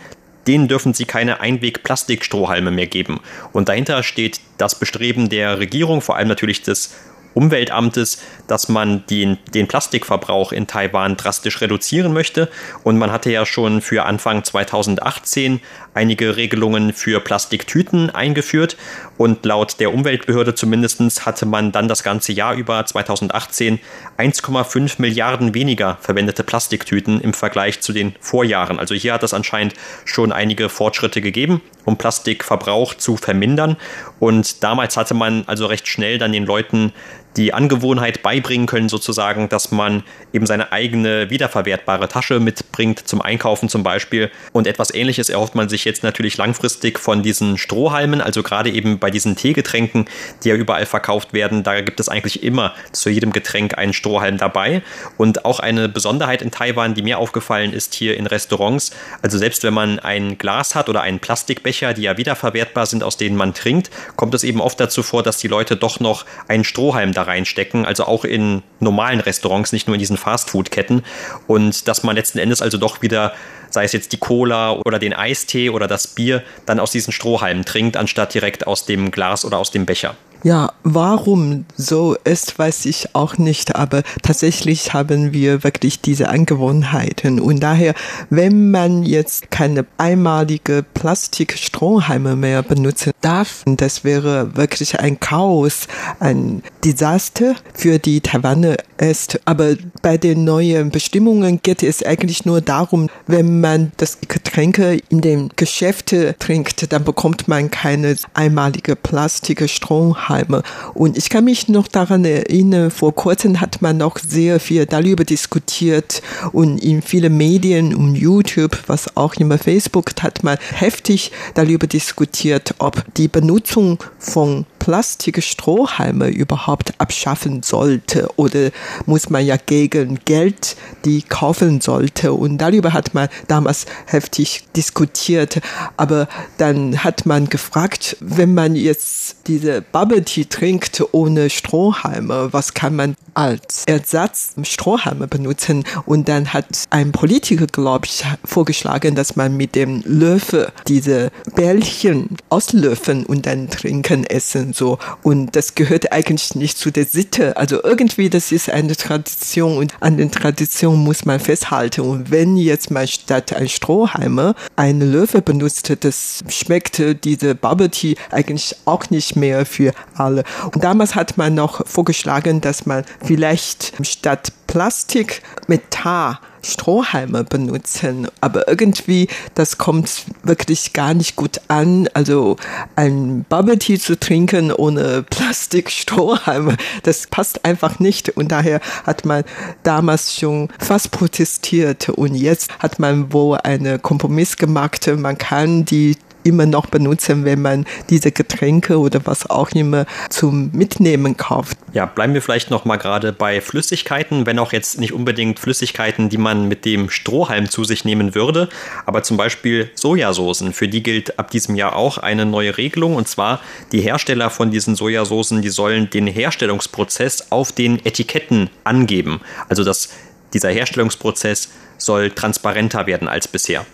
denen 0.47 0.69
dürfen 0.69 0.95
sie 0.95 1.05
keine 1.05 1.41
Einweg-Plastikstrohhalme 1.41 2.71
mehr 2.71 2.87
geben. 2.87 3.21
Und 3.53 3.69
dahinter 3.69 4.03
steht 4.03 4.41
das 4.59 4.79
Bestreben 4.79 5.29
der 5.29 5.59
Regierung, 5.59 6.01
vor 6.01 6.17
allem 6.17 6.29
natürlich 6.29 6.63
des 6.63 6.95
Umweltamtes, 7.35 8.23
dass 8.49 8.69
man 8.69 9.05
den, 9.07 9.39
den 9.55 9.69
Plastikverbrauch 9.69 10.53
in 10.53 10.67
Taiwan 10.67 11.17
drastisch 11.17 11.61
reduzieren 11.61 12.13
möchte. 12.13 12.49
Und 12.83 12.99
man 12.99 13.13
hatte 13.13 13.31
ja 13.31 13.47
schon 13.47 13.81
für 13.81 14.05
Anfang 14.05 14.45
2018 14.45 15.61
einige 15.95 16.37
Regelungen 16.37 16.93
für 16.93 17.21
Plastiktüten 17.21 18.11
eingeführt. 18.11 18.77
Und 19.17 19.45
laut 19.45 19.81
der 19.81 19.93
Umweltbehörde 19.93 20.55
zumindest 20.55 21.27
hatte 21.27 21.47
man 21.47 21.73
dann 21.73 21.89
das 21.89 22.03
ganze 22.03 22.33
Jahr 22.33 22.55
über 22.55 22.85
2018 22.85 23.81
1,5 24.19 24.95
Milliarden 24.99 25.55
weniger 25.55 25.99
verwendete 26.01 26.45
Plastiktüten 26.45 27.21
im 27.21 27.35
Vergleich 27.35 27.81
zu 27.81 27.93
den 27.93 28.15
Vorjahren. 28.21 28.79
Also 28.79 28.95
hier 28.95 29.15
hat 29.15 29.23
es 29.23 29.35
anscheinend 29.35 29.75
schon 30.05 30.33
einige 30.33 30.69
Fortschritte 30.69 31.21
gegeben, 31.21 31.61
um 31.85 31.97
Plastikverbrauch 31.97 32.95
zu 32.95 33.17
vermindern. 33.17 33.77
Und 34.21 34.63
damals 34.63 34.97
hatte 34.97 35.15
man 35.15 35.45
also 35.47 35.67
recht 35.67 35.89
schnell 35.89 36.19
dann 36.19 36.33
den 36.33 36.47
Leuten 36.47 36.93
die 37.37 37.53
Angewohnheit 37.53 38.23
beibringen 38.23 38.67
können, 38.67 38.89
sozusagen, 38.89 39.49
dass 39.49 39.71
man 39.71 40.03
eben 40.33 40.47
seine 40.47 40.73
eigene 40.73 41.31
wiederverwertbare 41.31 42.09
Tasche 42.09 42.41
mitbringt 42.41 43.07
zum 43.07 43.21
Einkaufen 43.21 43.69
zum 43.69 43.83
Beispiel. 43.83 44.31
Und 44.53 44.67
etwas 44.67 44.93
Ähnliches 44.93 45.29
erhofft 45.29 45.55
man 45.55 45.69
sich 45.69 45.85
jetzt 45.85 46.03
natürlich 46.03 46.37
langfristig 46.37 46.99
von 46.99 47.23
diesen 47.23 47.59
Strohhalmen, 47.59 48.21
also 48.21 48.43
gerade 48.43 48.71
eben 48.71 48.99
bei 48.99 49.11
diesen 49.11 49.37
Teegetränken, 49.37 50.07
die 50.43 50.49
ja 50.49 50.55
überall 50.55 50.87
verkauft 50.87 51.33
werden. 51.33 51.63
Da 51.63 51.81
gibt 51.83 52.01
es 52.01 52.09
eigentlich 52.09 52.43
immer 52.43 52.75
zu 52.93 53.11
jedem 53.11 53.33
Getränk 53.33 53.77
einen 53.77 53.93
Strohhalm 53.93 54.39
dabei. 54.39 54.83
Und 55.17 55.45
auch 55.45 55.61
eine 55.61 55.89
Besonderheit 55.89 56.41
in 56.41 56.51
Taiwan, 56.51 56.95
die 56.95 57.03
mir 57.03 57.19
aufgefallen 57.19 57.73
ist 57.73 57.95
hier 57.95 58.17
in 58.17 58.27
Restaurants, 58.27 58.93
also 59.23 59.39
selbst 59.39 59.63
wenn 59.63 59.75
man 59.75 59.99
ein 59.99 60.39
Glas 60.39 60.75
hat 60.75 60.89
oder 60.89 61.03
einen 61.03 61.21
Plastikbecher, 61.21 61.93
die 61.93 62.03
ja 62.03 62.17
wiederverwertbar 62.17 62.87
sind, 62.87 63.03
aus 63.03 63.17
denen 63.17 63.37
man 63.37 63.55
trinkt, 63.55 63.91
kommt 64.17 64.35
es 64.35 64.45
eben 64.45 64.61
oft 64.61 64.81
dazu 64.81 65.03
vor, 65.03 65.23
dass 65.23 65.39
die 65.39 65.49
Leute 65.49 65.77
doch 65.77 66.01
noch 66.01 66.25
einen 66.49 66.65
Strohhalm 66.65 67.13
da 67.13 67.26
reinstecken, 67.27 67.85
also 67.85 68.05
auch 68.05 68.25
in 68.25 68.63
normalen 68.81 69.21
Restaurants, 69.21 69.73
nicht 69.73 69.87
nur 69.87 69.95
in 69.95 70.01
diesen 70.01 70.17
Fastfood-Ketten. 70.17 71.03
Und 71.47 71.89
dass 71.89 72.03
man 72.03 72.17
letzten 72.17 72.39
Endes 72.39 72.63
also 72.63 72.79
doch 72.79 73.03
wieder, 73.03 73.35
sei 73.71 73.85
es 73.85 73.93
jetzt 73.93 74.13
die 74.13 74.19
Cola 74.19 74.73
oder 74.73 74.99
den 74.99 75.13
Eistee 75.13 75.71
oder 75.71 75.87
das 75.87 76.07
Bier, 76.07 76.43
dann 76.67 76.81
aus 76.81 76.91
diesen 76.91 77.13
Strohhalmen 77.13 77.65
trinkt, 77.65 77.97
anstatt 77.97 78.35
direkt 78.35 78.67
aus 78.67 78.87
dem 78.87 79.11
Glas 79.11 79.45
oder 79.45 79.59
aus 79.59 79.71
dem 79.71 79.87
Becher. 79.87 80.17
Ja, 80.47 80.73
warum 80.85 81.65
so 81.77 82.15
ist, 82.23 82.57
weiß 82.57 82.87
ich 82.87 83.17
auch 83.17 83.37
nicht, 83.37 83.75
aber 83.75 84.05
tatsächlich 84.23 84.95
haben 84.95 85.33
wir 85.33 85.65
wirklich 85.65 86.03
diese 86.03 86.29
Angewohnheiten. 86.29 87.41
Und 87.41 87.65
daher, 87.65 87.95
wenn 88.31 88.71
man 88.71 89.03
jetzt 89.03 89.51
keine 89.51 89.87
einmalige 89.99 90.85
Plastikstrohhalme 90.95 92.37
mehr 92.37 92.63
benutzen 92.63 93.11
darf, 93.23 93.65
das 93.67 94.05
wäre 94.05 94.55
wirklich 94.55 95.01
ein 95.01 95.19
Chaos, 95.19 95.89
ein 96.21 96.63
Desaster 96.85 97.57
für 97.75 97.99
die 97.99 98.21
Taiwaner 98.21 98.77
ist. 98.99 99.41
Aber 99.45 99.77
bei 100.03 100.17
den 100.19 100.45
neuen 100.45 100.91
Bestimmungen 100.91 101.61
geht 101.63 101.83
es 101.83 102.03
eigentlich 102.03 102.45
nur 102.45 102.61
darum, 102.61 103.09
wenn 103.27 103.61
man 103.61 103.93
das 103.97 104.19
Getränke 104.21 104.99
in 105.09 105.21
den 105.21 105.51
Geschäften 105.57 106.35
trinkt, 106.39 106.93
dann 106.93 107.05
bekommt 107.05 107.49
man 107.49 107.71
keine 107.71 108.17
einmalige 108.35 108.97
Plastikstrohhalme. 108.97 110.63
Und 110.95 111.17
ich 111.17 111.29
kann 111.29 111.45
mich 111.45 111.69
noch 111.69 111.89
daran 111.89 112.25
erinnern, 112.25 112.91
vor 112.91 113.15
kurzem 113.15 113.61
hat 113.61 113.83
man 113.83 113.99
noch 113.99 114.19
sehr 114.19 114.61
viel 114.61 114.87
darüber 114.87 115.25
diskutiert 115.25 116.23
und 116.53 116.83
in 116.83 117.03
vielen 117.03 117.37
Medien 117.37 117.95
und 117.95 118.15
YouTube, 118.15 118.79
was 118.87 119.17
auch 119.17 119.35
immer 119.35 119.59
Facebook, 119.59 120.13
hat 120.21 120.43
man 120.43 120.59
heftig 120.75 121.33
darüber 121.55 121.87
diskutiert, 121.87 122.75
ob 122.79 123.05
die 123.17 123.29
Benutzung 123.29 123.99
von 124.19 124.67
Plastikstrohhalme 124.87 126.29
überhaupt 126.29 126.93
abschaffen 126.99 127.65
sollte 127.65 128.29
oder 128.37 128.71
muss 129.05 129.31
man 129.31 129.45
ja 129.45 129.57
gegen 129.57 130.21
Geld 130.25 130.77
die 131.05 131.23
kaufen 131.23 131.81
sollte. 131.81 132.33
Und 132.33 132.59
darüber 132.59 132.93
hat 132.93 133.13
man 133.13 133.29
damals 133.49 133.87
heftig 134.07 134.65
diskutiert. 134.77 135.61
Aber 135.97 136.29
dann 136.59 137.03
hat 137.03 137.27
man 137.27 137.49
gefragt, 137.49 138.17
wenn 138.21 138.55
man 138.55 138.77
jetzt 138.77 139.39
diese 139.49 139.83
Bubble 139.83 140.25
Tea 140.25 140.45
trinkt 140.45 141.03
ohne 141.11 141.51
Strohhalme, 141.51 142.53
was 142.53 142.75
kann 142.75 142.95
man 142.95 143.17
als 143.35 143.85
Ersatz 143.87 144.55
Strohhalme 144.63 145.27
benutzen? 145.27 145.85
Und 146.07 146.29
dann 146.29 146.53
hat 146.53 146.67
ein 146.91 147.11
Politiker, 147.11 147.67
glaube 147.67 148.07
ich, 148.07 148.25
vorgeschlagen, 148.45 149.17
dass 149.17 149.35
man 149.35 149.57
mit 149.57 149.75
dem 149.75 150.03
Löffel 150.05 150.73
diese 150.87 151.31
Bällchen 151.55 152.37
auslöffeln 152.51 153.25
und 153.25 153.47
dann 153.47 153.69
trinken, 153.69 154.25
essen 154.25 154.73
so. 154.77 154.99
Und 155.23 155.57
das 155.57 155.75
gehört 155.75 156.13
eigentlich 156.13 156.55
nicht 156.55 156.79
zu 156.79 156.91
der 156.91 157.05
Sitte. 157.05 157.57
Also 157.57 157.83
irgendwie, 157.83 158.31
das 158.31 158.53
ist 158.53 158.71
eine 158.71 158.97
Tradition 158.97 159.79
und 159.79 159.95
an 160.01 160.17
den 160.17 160.31
Traditionen 160.31 161.03
muss 161.03 161.25
man 161.25 161.41
festhalten. 161.41 162.03
Und 162.03 162.31
wenn 162.31 162.57
jetzt 162.57 162.91
mal 162.91 163.07
statt 163.07 163.53
ein 163.53 163.69
Strohhalme 163.69 164.55
eine 164.77 165.05
Löwe 165.05 165.43
benutzt, 165.43 165.93
das 166.01 166.45
schmeckte 166.49 167.15
diese 167.15 167.55
Bubble 167.55 167.91
Tea 167.91 168.17
eigentlich 168.31 168.77
auch 168.85 169.11
nicht 169.11 169.37
mehr 169.37 169.67
für 169.67 169.93
alle. 170.15 170.45
Und 170.73 170.85
damals 170.85 171.15
hat 171.15 171.37
man 171.37 171.55
noch 171.55 171.87
vorgeschlagen, 171.87 172.61
dass 172.61 172.87
man 172.87 173.05
vielleicht 173.25 173.93
statt 174.03 174.53
Plastik 174.67 175.43
Metall 175.69 176.39
Strohhalme 176.73 177.45
benutzen. 177.45 178.29
Aber 178.41 178.69
irgendwie, 178.69 179.29
das 179.55 179.79
kommt 179.79 180.25
wirklich 180.43 180.93
gar 180.93 181.15
nicht 181.15 181.37
gut 181.37 181.61
an. 181.69 182.09
Also 182.15 182.57
ein 182.97 183.45
Bubble 183.49 183.79
Tea 183.79 183.99
zu 183.99 184.19
trinken 184.19 184.73
ohne 184.73 185.23
Plastikstrohhalme, 185.23 186.77
das 187.03 187.27
passt 187.27 187.65
einfach 187.65 187.99
nicht. 187.99 188.31
Und 188.31 188.53
daher 188.53 188.81
hat 189.05 189.25
man 189.25 189.45
damals 189.83 190.35
schon 190.35 190.69
fast 190.79 191.11
protestiert. 191.11 192.09
Und 192.09 192.35
jetzt 192.35 192.71
hat 192.79 192.99
man 192.99 193.33
wohl 193.33 193.59
einen 193.59 194.01
Kompromiss 194.03 194.57
gemacht. 194.57 195.07
Man 195.17 195.39
kann 195.39 195.85
die 195.85 196.17
immer 196.47 196.67
noch 196.67 196.87
benutzen, 196.87 197.45
wenn 197.45 197.61
man 197.61 197.85
diese 198.09 198.33
Getränke 198.33 198.99
oder 198.99 199.21
was 199.25 199.49
auch 199.51 199.71
immer 199.73 200.07
zum 200.31 200.71
Mitnehmen 200.73 201.37
kauft. 201.37 201.77
Ja, 201.93 202.07
bleiben 202.07 202.35
wir 202.35 202.43
vielleicht 202.43 202.71
noch 202.71 202.85
mal 202.85 202.97
gerade 202.97 203.33
bei 203.33 203.61
Flüssigkeiten, 203.61 204.47
wenn 204.47 204.59
auch 204.59 204.73
jetzt 204.73 205.01
nicht 205.01 205.13
unbedingt 205.13 205.59
Flüssigkeiten, 205.59 206.29
die 206.29 206.39
man 206.39 206.69
mit 206.69 206.85
dem 206.85 207.11
Strohhalm 207.11 207.69
zu 207.69 207.85
sich 207.85 208.05
nehmen 208.05 208.35
würde, 208.35 208.69
aber 209.05 209.23
zum 209.23 209.37
Beispiel 209.37 209.91
Sojasoßen. 209.95 210.73
Für 210.73 210.89
die 210.89 211.03
gilt 211.03 211.39
ab 211.39 211.51
diesem 211.51 211.75
Jahr 211.75 211.97
auch 211.97 212.19
eine 212.19 212.47
neue 212.47 212.77
Regelung 212.77 213.17
und 213.17 213.29
zwar 213.29 213.61
die 213.93 214.01
Hersteller 214.01 214.51
von 214.51 214.71
diesen 214.71 214.95
Sojasoßen, 214.95 215.63
die 215.63 215.69
sollen 215.69 216.11
den 216.11 216.27
Herstellungsprozess 216.27 217.51
auf 217.51 217.73
den 217.73 218.05
Etiketten 218.05 218.71
angeben. 218.85 219.41
Also 219.69 219.85
dass 219.85 220.11
dieser 220.53 220.71
Herstellungsprozess 220.71 221.71
soll 221.99 222.31
transparenter 222.31 223.07
werden 223.07 223.29
als 223.29 223.49
bisher. 223.49 223.85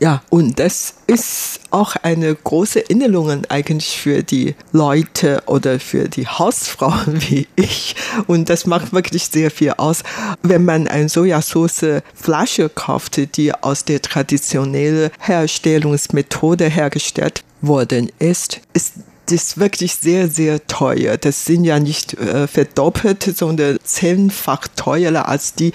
Ja, 0.00 0.22
und 0.30 0.58
das 0.58 0.94
ist 1.06 1.60
auch 1.70 1.96
eine 1.96 2.34
große 2.34 2.82
Erinnerung 2.82 3.44
eigentlich 3.48 3.98
für 3.98 4.22
die 4.22 4.54
Leute 4.72 5.42
oder 5.46 5.80
für 5.80 6.08
die 6.08 6.26
Hausfrauen 6.26 7.20
wie 7.28 7.46
ich. 7.56 7.96
Und 8.26 8.50
das 8.50 8.66
macht 8.66 8.92
wirklich 8.92 9.24
sehr 9.24 9.50
viel 9.50 9.72
aus. 9.72 10.02
Wenn 10.42 10.64
man 10.64 10.88
eine 10.88 11.08
Sojasauce 11.08 12.02
Flasche 12.14 12.68
kauft, 12.68 13.36
die 13.36 13.52
aus 13.52 13.84
der 13.84 14.02
traditionellen 14.02 15.10
Herstellungsmethode 15.18 16.68
hergestellt 16.68 17.42
worden 17.60 18.10
ist, 18.18 18.60
ist 18.72 18.94
ist 19.30 19.58
wirklich 19.58 19.94
sehr, 19.94 20.28
sehr 20.28 20.66
teuer. 20.66 21.16
Das 21.16 21.44
sind 21.44 21.64
ja 21.64 21.78
nicht 21.78 22.14
äh, 22.14 22.46
verdoppelt, 22.46 23.22
sondern 23.36 23.78
zehnfach 23.82 24.68
teurer 24.76 25.28
als 25.28 25.54
die, 25.54 25.72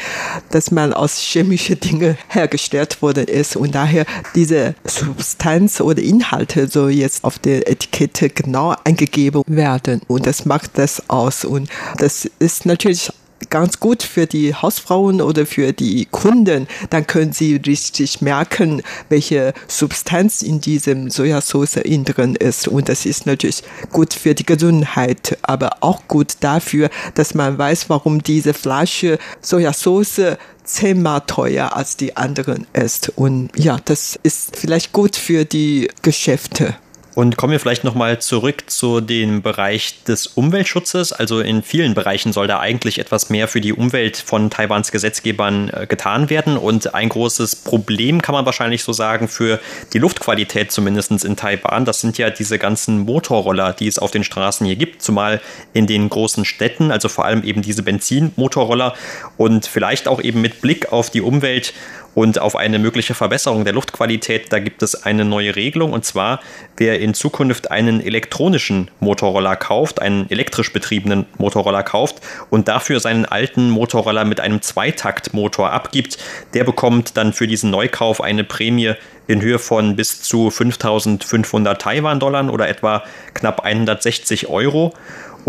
dass 0.52 0.72
man 0.72 0.94
aus 0.94 1.18
chemischen 1.18 1.80
Dingen 1.80 2.18
hergestellt 2.28 3.02
worden 3.02 3.26
ist. 3.26 3.56
Und 3.56 3.76
daher 3.76 4.06
diese 4.36 4.76
Substanz 4.86 5.82
oder 5.82 6.02
Inhalte 6.02 6.68
soll 6.68 6.92
jetzt 6.92 7.24
auf 7.24 7.40
der 7.40 7.70
Etikette 7.70 8.30
genau 8.30 8.76
eingegeben 8.84 9.44
werden. 9.48 10.02
Und 10.08 10.26
das 10.26 10.46
macht 10.46 10.78
das 10.78 11.10
aus. 11.10 11.46
Und 11.46 11.70
das 11.98 12.30
ist 12.40 12.66
natürlich 12.66 13.12
ganz 13.50 13.80
gut 13.80 14.04
für 14.04 14.26
die 14.28 14.54
Hausfrauen 14.54 15.22
oder 15.22 15.46
für 15.46 15.74
die 15.74 16.06
Kunden. 16.06 16.68
Dann 16.90 17.08
können 17.08 17.32
sie 17.34 17.56
richtig 17.56 18.22
merken, 18.22 18.82
welche 19.10 19.54
Substanz 19.68 20.42
in 20.42 20.62
diesem 20.62 21.10
Sojasauce 21.10 21.78
in 21.78 22.06
drin 22.06 22.36
ist. 22.36 22.68
Und 22.68 22.90
das 22.90 23.06
ist 23.06 23.26
natürlich 23.26 23.64
gut 23.92 24.14
für 24.14 24.36
die 24.36 24.46
Gesundheit, 24.46 25.38
aber 25.42 25.78
auch 25.82 26.08
gut 26.08 26.34
dafür, 26.42 26.90
dass 27.16 27.34
man 27.34 27.58
weiß, 27.58 27.90
warum 27.90 28.22
diese 28.22 28.54
Flasche 28.54 29.18
Sojasauce 29.42 30.38
zehnmal 30.64 31.22
teuer 31.22 31.76
als 31.76 31.98
die 31.98 32.16
anderen 32.16 32.68
ist. 32.74 33.10
Und 33.16 33.50
ja, 33.56 33.78
das 33.86 34.20
ist 34.22 34.56
vielleicht 34.56 34.92
gut 34.94 35.16
für 35.16 35.46
die 35.46 35.90
Geschäfte. 36.02 36.76
Und 37.20 37.36
kommen 37.36 37.52
wir 37.52 37.60
vielleicht 37.60 37.84
nochmal 37.84 38.20
zurück 38.20 38.70
zu 38.70 39.02
dem 39.02 39.42
Bereich 39.42 40.06
des 40.06 40.26
Umweltschutzes. 40.26 41.12
Also 41.12 41.42
in 41.42 41.64
vielen 41.64 41.94
Bereichen 41.94 42.32
soll 42.32 42.48
da 42.48 42.62
eigentlich 42.62 42.98
etwas 42.98 43.30
mehr 43.30 43.50
für 43.50 43.60
die 43.60 43.74
Umwelt 43.74 44.16
von 44.16 44.50
Taiwans 44.50 44.90
Gesetzgebern 44.94 45.70
äh, 45.70 45.86
getan 45.86 46.30
werden. 46.30 46.56
Und 46.56 46.96
ein 46.96 47.10
großes 47.10 47.58
Problem 47.58 48.22
kann 48.22 48.32
man 48.32 48.46
wahrscheinlich 48.46 48.84
so 48.84 48.94
sagen 48.94 49.28
für 49.28 49.60
die 49.92 50.00
Luftqualität 50.00 50.72
zumindest 50.72 51.26
in 51.26 51.36
Taiwan. 51.36 51.84
Das 51.84 52.00
sind 52.00 52.18
ja 52.18 52.30
diese 52.30 52.58
ganzen 52.58 53.00
Motorroller, 53.00 53.74
die 53.74 53.90
es 53.90 54.00
auf 54.00 54.12
den 54.12 54.24
Straßen 54.24 54.66
hier 54.66 54.78
gibt, 54.78 55.02
zumal 55.02 55.42
in 55.74 55.88
den 55.88 56.08
großen 56.08 56.46
Städten, 56.46 56.90
also 56.90 57.10
vor 57.10 57.26
allem 57.26 57.44
eben 57.44 57.62
diese 57.62 57.84
Benzinmotorroller 57.84 58.94
und 59.36 59.66
vielleicht 59.66 60.08
auch 60.08 60.22
eben 60.22 60.40
mit 60.40 60.62
Blick 60.62 60.94
auf 60.94 61.10
die 61.10 61.20
Umwelt 61.20 61.74
und 62.16 62.40
auf 62.40 62.56
eine 62.56 62.80
mögliche 62.80 63.14
Verbesserung 63.14 63.64
der 63.64 63.74
Luftqualität, 63.74 64.52
da 64.52 64.60
gibt 64.60 64.84
es 64.84 65.04
eine 65.04 65.26
neue 65.26 65.56
Regelung. 65.56 65.94
Und 65.94 66.06
zwar, 66.06 66.40
wer 66.78 67.00
in 67.00 67.14
Zukunft 67.14 67.72
einen 67.72 68.02
elektronischen 68.02 68.92
Motorroller 69.00 69.56
kauft, 69.56 70.02
einen 70.02 70.30
elektrisch 70.30 70.74
betriebenen 70.74 71.26
Motorroller 71.38 71.84
kauft 71.84 72.22
und 72.50 72.68
dafür 72.68 73.00
seinen 73.00 73.26
alten 73.26 73.70
Motorroller 73.70 74.26
mit 74.26 74.40
einem 74.40 74.62
Zweitaktmotor 74.62 75.72
abgibt, 75.72 76.18
der 76.54 76.64
bekommt 76.64 77.18
dann 77.18 77.34
für 77.34 77.48
diesen 77.48 77.70
Neukauf 77.72 78.22
eine 78.22 78.44
Prämie 78.44 78.94
in 79.28 79.42
Höhe 79.42 79.60
von 79.60 79.96
bis 79.96 80.22
zu 80.24 80.50
5500 80.50 81.80
Taiwan-Dollar 81.80 82.52
oder 82.52 82.68
etwa 82.68 83.04
knapp 83.36 83.64
160 83.64 84.48
Euro. 84.48 84.94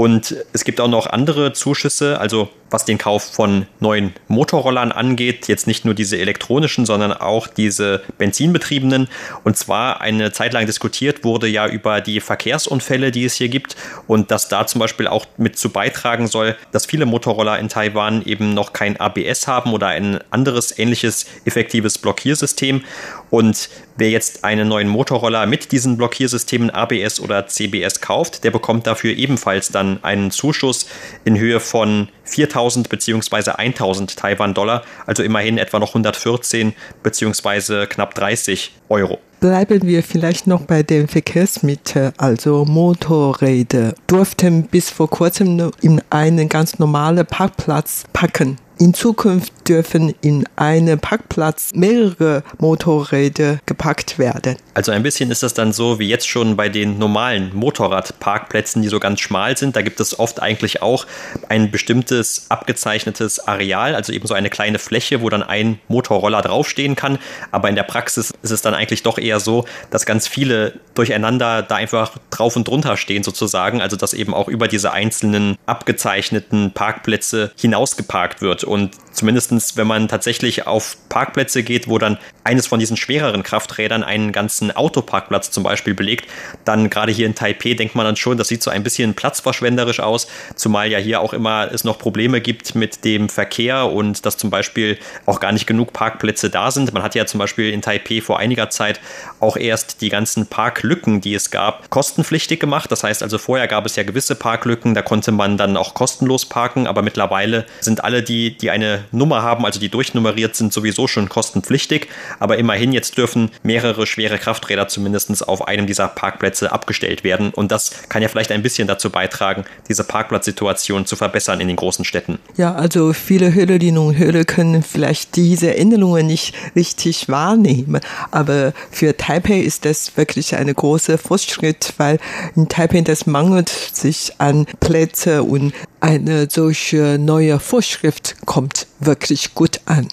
Und 0.01 0.35
es 0.55 0.65
gibt 0.65 0.81
auch 0.81 0.89
noch 0.89 1.09
andere 1.09 1.53
Zuschüsse, 1.53 2.19
also 2.19 2.49
was 2.71 2.87
den 2.87 2.97
Kauf 2.97 3.23
von 3.23 3.67
neuen 3.81 4.15
Motorrollern 4.29 4.93
angeht, 4.93 5.47
jetzt 5.47 5.67
nicht 5.67 5.85
nur 5.85 5.93
diese 5.93 6.17
elektronischen, 6.17 6.87
sondern 6.87 7.13
auch 7.13 7.47
diese 7.47 8.01
benzinbetriebenen. 8.17 9.09
Und 9.45 9.59
zwar 9.59 10.01
eine 10.01 10.33
Zeit 10.33 10.55
lang 10.55 10.65
diskutiert 10.65 11.23
wurde 11.23 11.49
ja 11.49 11.69
über 11.69 12.01
die 12.01 12.21
Verkehrsunfälle, 12.21 13.11
die 13.11 13.27
es 13.27 13.35
hier 13.35 13.51
gibt 13.51 13.77
und 14.07 14.31
dass 14.31 14.49
da 14.49 14.67
zum 14.67 14.79
Beispiel 14.79 15.07
auch 15.07 15.27
mit 15.37 15.59
zu 15.59 15.69
beitragen 15.69 16.29
soll, 16.29 16.57
dass 16.73 16.87
viele 16.87 17.05
Motorroller 17.05 17.59
in 17.59 17.69
Taiwan 17.69 18.25
eben 18.25 18.55
noch 18.55 18.73
kein 18.73 18.99
ABS 18.99 19.49
haben 19.49 19.75
oder 19.75 19.89
ein 19.89 20.21
anderes 20.31 20.79
ähnliches 20.79 21.27
effektives 21.45 21.99
Blockiersystem. 21.99 22.85
Und 23.31 23.71
wer 23.97 24.11
jetzt 24.11 24.45
einen 24.45 24.69
neuen 24.69 24.88
Motorroller 24.88 25.47
mit 25.47 25.73
diesen 25.73 25.97
Blockiersystemen 25.97 26.71
ABS 26.71 27.21
oder 27.21 27.47
CBS 27.47 28.01
kauft, 28.01 28.45
der 28.45 28.51
bekommt 28.51 28.87
dafür 28.87 29.16
ebenfalls 29.16 29.69
dann 29.69 30.03
einen 30.03 30.31
Zuschuss 30.31 30.87
in 31.25 31.38
Höhe 31.38 31.61
von 31.61 32.09
4000 32.25 32.88
bzw. 32.88 33.53
1000 33.53 34.16
Taiwan-Dollar, 34.16 34.85
also 35.07 35.23
immerhin 35.23 35.59
etwa 35.59 35.79
noch 35.79 35.90
114 35.90 36.75
bzw. 37.03 37.87
knapp 37.87 38.14
30 38.14 38.73
Euro. 38.88 39.21
Bleiben 39.40 39.87
wir 39.87 40.03
vielleicht 40.03 40.46
noch 40.46 40.61
bei 40.66 40.83
den 40.83 41.09
Verkehrsmitteln, 41.09 42.12
also 42.18 42.66
Motorräder, 42.66 43.94
durften 44.07 44.64
bis 44.64 44.90
vor 44.90 45.09
kurzem 45.09 45.70
in 45.81 46.03
einen 46.11 46.50
ganz 46.50 46.79
normalen 46.79 47.24
Parkplatz 47.24 48.05
packen. 48.12 48.59
In 48.81 48.94
Zukunft 48.94 49.53
dürfen 49.68 50.14
in 50.22 50.48
einem 50.57 50.98
Parkplatz 50.98 51.72
mehrere 51.74 52.42
Motorräder 52.57 53.59
gepackt 53.66 54.18
werden. 54.18 54.57
Also 54.72 54.90
ein 54.90 55.03
bisschen 55.03 55.31
ist 55.31 55.42
das 55.42 55.53
dann 55.53 55.74
so 55.74 55.98
wie 55.98 56.09
jetzt 56.09 56.26
schon 56.26 56.57
bei 56.57 56.70
den 56.70 56.96
normalen 56.96 57.55
Motorradparkplätzen, 57.55 58.81
die 58.81 58.88
so 58.88 58.98
ganz 58.98 59.20
schmal 59.20 59.55
sind. 59.59 59.76
Da 59.76 59.83
gibt 59.83 60.00
es 60.00 60.18
oft 60.18 60.40
eigentlich 60.40 60.81
auch 60.81 61.07
ein 61.50 61.70
bestimmtes 61.70 62.46
abgezeichnetes 62.48 63.46
Areal, 63.46 63.94
also 63.94 64.14
eben 64.14 64.26
so 64.26 64.33
eine 64.33 64.48
kleine 64.48 64.79
Fläche, 64.79 65.20
wo 65.20 65.29
dann 65.29 65.42
ein 65.42 65.79
Motorroller 65.88 66.40
draufstehen 66.40 66.96
kann. 66.96 67.18
Aber 67.53 67.68
in 67.68 67.74
der 67.74 67.83
Praxis 67.83 68.33
ist 68.42 68.50
es 68.50 68.62
dann 68.62 68.72
eigentlich 68.72 69.03
doch 69.03 69.18
eher 69.18 69.30
so, 69.38 69.66
dass 69.90 70.07
ganz 70.07 70.27
viele 70.27 70.81
durcheinander 70.95 71.62
da 71.62 71.77
einfach 71.77 72.19
drauf 72.31 72.57
und 72.57 72.66
drunter 72.66 72.97
stehen 72.97 73.23
sozusagen. 73.23 73.81
Also 73.81 73.97
dass 73.97 74.12
eben 74.12 74.35
auch 74.35 74.49
über 74.49 74.66
diese 74.66 74.93
einzelnen 74.93 75.57
abgezeichneten 75.66 76.73
Parkplätze 76.73 77.53
hinausgeparkt 77.57 78.43
wird. 78.43 78.64
Und 78.64 78.97
zumindestens, 79.12 79.77
wenn 79.77 79.87
man 79.87 80.09
tatsächlich 80.09 80.66
auf 80.66 80.97
Parkplätze 81.09 81.62
geht, 81.62 81.88
wo 81.88 81.99
dann 81.99 82.19
eines 82.45 82.66
von 82.66 82.81
diesen 82.81 82.97
schwereren 82.97 83.43
Krafträdern 83.43 84.03
einen 84.03 84.33
ganzen 84.33 84.75
Autoparkplatz 84.75 85.51
zum 85.51 85.62
Beispiel 85.62 85.95
belegt, 85.95 86.27
dann 86.64 86.90
gerade 86.90 87.12
hier 87.12 87.27
in 87.27 87.35
Taipei 87.35 87.75
denkt 87.75 87.95
man 87.95 88.07
dann 88.07 88.16
schon, 88.16 88.38
das 88.38 88.49
sieht 88.49 88.62
so 88.62 88.71
ein 88.71 88.83
bisschen 88.83 89.14
platzverschwenderisch 89.14 90.01
aus, 90.01 90.27
zumal 90.55 90.90
ja 90.90 90.99
hier 90.99 91.21
auch 91.21 91.33
immer 91.33 91.71
es 91.73 91.85
noch 91.85 91.99
Probleme 91.99 92.40
gibt 92.40 92.75
mit 92.75 93.05
dem 93.05 93.29
Verkehr 93.29 93.87
und 93.87 94.25
dass 94.25 94.37
zum 94.37 94.51
Beispiel 94.51 94.99
auch 95.27 95.40
gar 95.40 95.53
nicht 95.53 95.66
genug 95.66 95.93
Parkplätze 95.93 96.51
da 96.51 96.71
sind. 96.71 96.93
Man 96.93 97.03
hat 97.03 97.14
ja 97.14 97.27
zum 97.27 97.38
Beispiel 97.38 97.71
in 97.71 97.83
Taipei 97.83 98.21
vor 98.21 98.38
einiger 98.38 98.71
Zeit 98.71 99.01
auch 99.40 99.56
erst 99.56 100.00
die 100.00 100.09
ganzen 100.09 100.46
Parklücken, 100.46 101.20
die 101.20 101.35
es 101.35 101.50
gab, 101.50 101.90
kostenpflichtig 101.90 102.61
gemacht. 102.61 102.90
Das 102.90 103.04
heißt 103.04 103.22
also 103.22 103.38
vorher 103.38 103.68
gab 103.68 103.87
es 103.87 103.96
ja 103.96 104.02
gewisse 104.02 104.35
Parklücken, 104.35 104.94
da 104.94 105.02
konnte 105.02 105.33
man 105.33 105.56
dann 105.56 105.76
auch 105.76 105.94
kostenlos 105.94 106.46
parken, 106.46 106.87
aber 106.87 107.02
mittlerweile 107.02 107.66
sind 107.80 108.04
alle 108.04 108.22
die, 108.22 108.56
die 108.56 108.70
eine 108.70 109.04
Nummer 109.12 109.42
haben, 109.42 109.64
also 109.64 109.80
die 109.80 109.88
durchnummeriert 109.88 110.56
sind, 110.56 110.72
sowieso 110.72 111.06
schon 111.06 111.28
kostenpflichtig. 111.28 112.09
Aber 112.38 112.59
immerhin 112.59 112.92
jetzt 112.92 113.16
dürfen 113.18 113.50
mehrere 113.62 114.06
schwere 114.06 114.38
Krafträder 114.38 114.88
zumindest 114.88 115.46
auf 115.46 115.68
einem 115.68 115.87
dieser 115.87 116.09
Parkplätze 116.09 116.72
abgestellt 116.72 117.24
werden. 117.24 117.50
Und 117.50 117.70
das 117.70 118.09
kann 118.09 118.22
ja 118.22 118.28
vielleicht 118.28 118.52
ein 118.52 118.62
bisschen 118.62 118.88
dazu 118.88 119.11
beitragen, 119.11 119.64
diese 119.88 120.04
Parkplatzsituation 120.04 121.06
zu 121.06 121.16
verbessern 121.16 121.61
in 121.61 121.68
den 121.68 121.76
großen 121.76 122.04
Städten. 122.04 122.38
Ja, 122.56 122.74
also 122.74 123.12
viele 123.12 123.54
Hörerinnen 123.54 123.98
und 123.98 124.18
Hörer 124.18 124.44
können 124.44 124.83
vielleicht 124.83 125.37
diese 125.37 125.76
Änderungen 125.76 126.26
nicht 126.26 126.54
richtig 126.74 127.28
wahrnehmen. 127.28 128.00
Aber 128.30 128.72
für 129.11 129.16
Taipei 129.16 129.59
ist 129.59 129.87
das 129.87 130.16
wirklich 130.16 130.55
ein 130.55 130.73
großer 130.73 131.18
Fortschritt, 131.18 131.94
weil 131.96 132.20
in 132.55 132.68
Taipei 132.68 133.01
das 133.01 133.27
mangelt 133.27 133.68
sich 133.68 134.35
an 134.38 134.66
Plätze 134.79 135.42
und 135.42 135.73
eine 135.99 136.46
solche 136.49 137.18
neue 137.18 137.59
Vorschrift 137.59 138.37
kommt 138.46 138.87
wirklich 139.01 139.57
gut 139.57 139.81
an. 139.87 140.07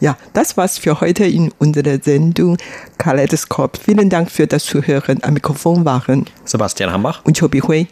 Ja, 0.00 0.16
das 0.32 0.56
war's 0.56 0.78
für 0.78 1.00
heute 1.00 1.26
in 1.26 1.52
unserer 1.60 2.00
Sendung 2.02 2.56
Kaleidoskop. 2.98 3.78
Vielen 3.80 4.10
Dank 4.10 4.32
für 4.32 4.48
das 4.48 4.64
Zuhören. 4.64 5.22
Am 5.22 5.34
Mikrofon 5.34 5.84
waren 5.84 6.26
Sebastian 6.44 6.90
Hambach 6.90 7.24
und 7.24 7.38
Chobi 7.38 7.60
Hui. 7.60 7.86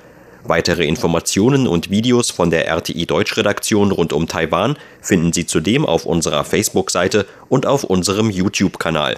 Weitere 0.46 0.86
Informationen 0.86 1.68
und 1.68 1.90
Videos 1.90 2.32
von 2.32 2.52
der 2.52 2.70
RTI 2.70 3.06
Deutschredaktion 3.06 3.92
rund 3.92 4.14
um 4.14 4.30
Taiwan 4.30 4.78
finden 5.02 5.34
Sie 5.34 5.46
zudem 5.46 5.86
auf 5.86 6.06
unserer 6.06 6.46
Facebook-Seite 6.46 7.26
und 7.50 7.66
auf 7.66 7.84
unserem 7.84 8.30
YouTube-Kanal. 8.30 9.18